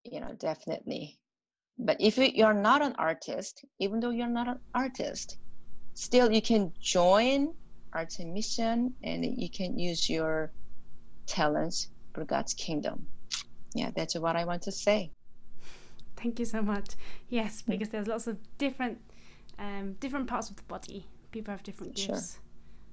you 0.03 0.19
know 0.19 0.33
definitely. 0.37 1.19
But 1.79 1.97
if 1.99 2.17
you 2.17 2.25
you 2.33 2.45
are 2.45 2.53
not 2.53 2.81
an 2.81 2.95
artist, 2.97 3.65
even 3.79 3.99
though 3.99 4.09
you're 4.09 4.27
not 4.27 4.47
an 4.47 4.59
artist, 4.73 5.37
still 5.93 6.31
you 6.31 6.41
can 6.41 6.73
join 6.81 7.53
art 7.93 8.19
and 8.19 8.33
mission, 8.33 8.93
and 9.03 9.25
you 9.25 9.49
can 9.49 9.77
use 9.77 10.09
your 10.09 10.51
talents 11.27 11.89
for 12.13 12.25
God's 12.25 12.53
kingdom. 12.53 13.07
Yeah, 13.73 13.91
that's 13.95 14.15
what 14.15 14.35
I 14.35 14.45
want 14.45 14.63
to 14.63 14.71
say. 14.71 15.11
Thank 16.15 16.39
you 16.39 16.45
so 16.45 16.61
much. 16.61 16.89
Yes, 17.29 17.61
because 17.61 17.89
there's 17.89 18.07
lots 18.07 18.27
of 18.27 18.37
different 18.57 18.99
um, 19.59 19.93
different 19.99 20.27
parts 20.27 20.49
of 20.49 20.55
the 20.55 20.63
body. 20.63 21.05
People 21.31 21.51
have 21.51 21.63
different 21.63 21.97
Sure. 21.97 22.15
gifts. 22.15 22.39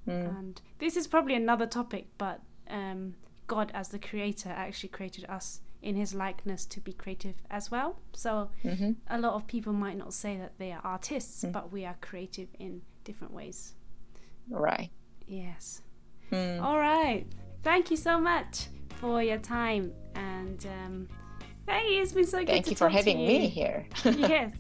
Mm, 0.07 0.39
And 0.39 0.61
this 0.79 0.97
is 0.97 1.07
probably 1.07 1.35
another 1.35 1.67
topic, 1.67 2.09
but 2.19 2.41
um, 2.69 3.15
God, 3.47 3.71
as 3.75 3.89
the 3.89 3.99
creator, 3.99 4.51
actually 4.51 4.91
created 4.91 5.25
us 5.29 5.61
in 5.85 5.95
his 5.97 6.15
likeness 6.15 6.65
to 6.67 6.81
be 6.81 6.93
creative 6.93 7.35
as 7.51 7.71
well. 7.71 7.97
So 8.15 8.51
hmm 8.63 8.93
a 9.09 9.19
lot 9.19 9.35
of 9.35 9.47
people 9.47 9.73
might 9.73 9.97
not 9.99 10.13
say 10.15 10.37
that 10.39 10.53
they 10.59 10.73
are 10.73 10.81
artists, 10.83 11.45
Mm. 11.45 11.53
but 11.53 11.71
we 11.73 11.85
are 11.85 11.97
creative 12.01 12.49
in 12.59 12.83
different 13.05 13.33
ways. 13.35 13.75
Right. 14.49 14.91
Yes. 15.27 15.83
Mm. 16.33 16.63
All 16.63 16.79
right. 16.79 17.27
Thank 17.63 17.91
you 17.91 17.97
so 17.97 18.19
much 18.19 18.69
for 19.01 19.23
your 19.23 19.39
time. 19.39 19.93
And 20.15 20.67
um, 20.67 21.09
thank 21.67 21.91
you. 21.91 22.03
It's 22.03 22.13
been 22.13 22.27
so 22.27 22.39
good 22.39 22.49
Thank 22.49 22.71
you 22.71 22.77
for 22.77 22.89
having 22.89 23.19
me 23.19 23.47
here. 23.49 23.87
yes. 24.05 24.53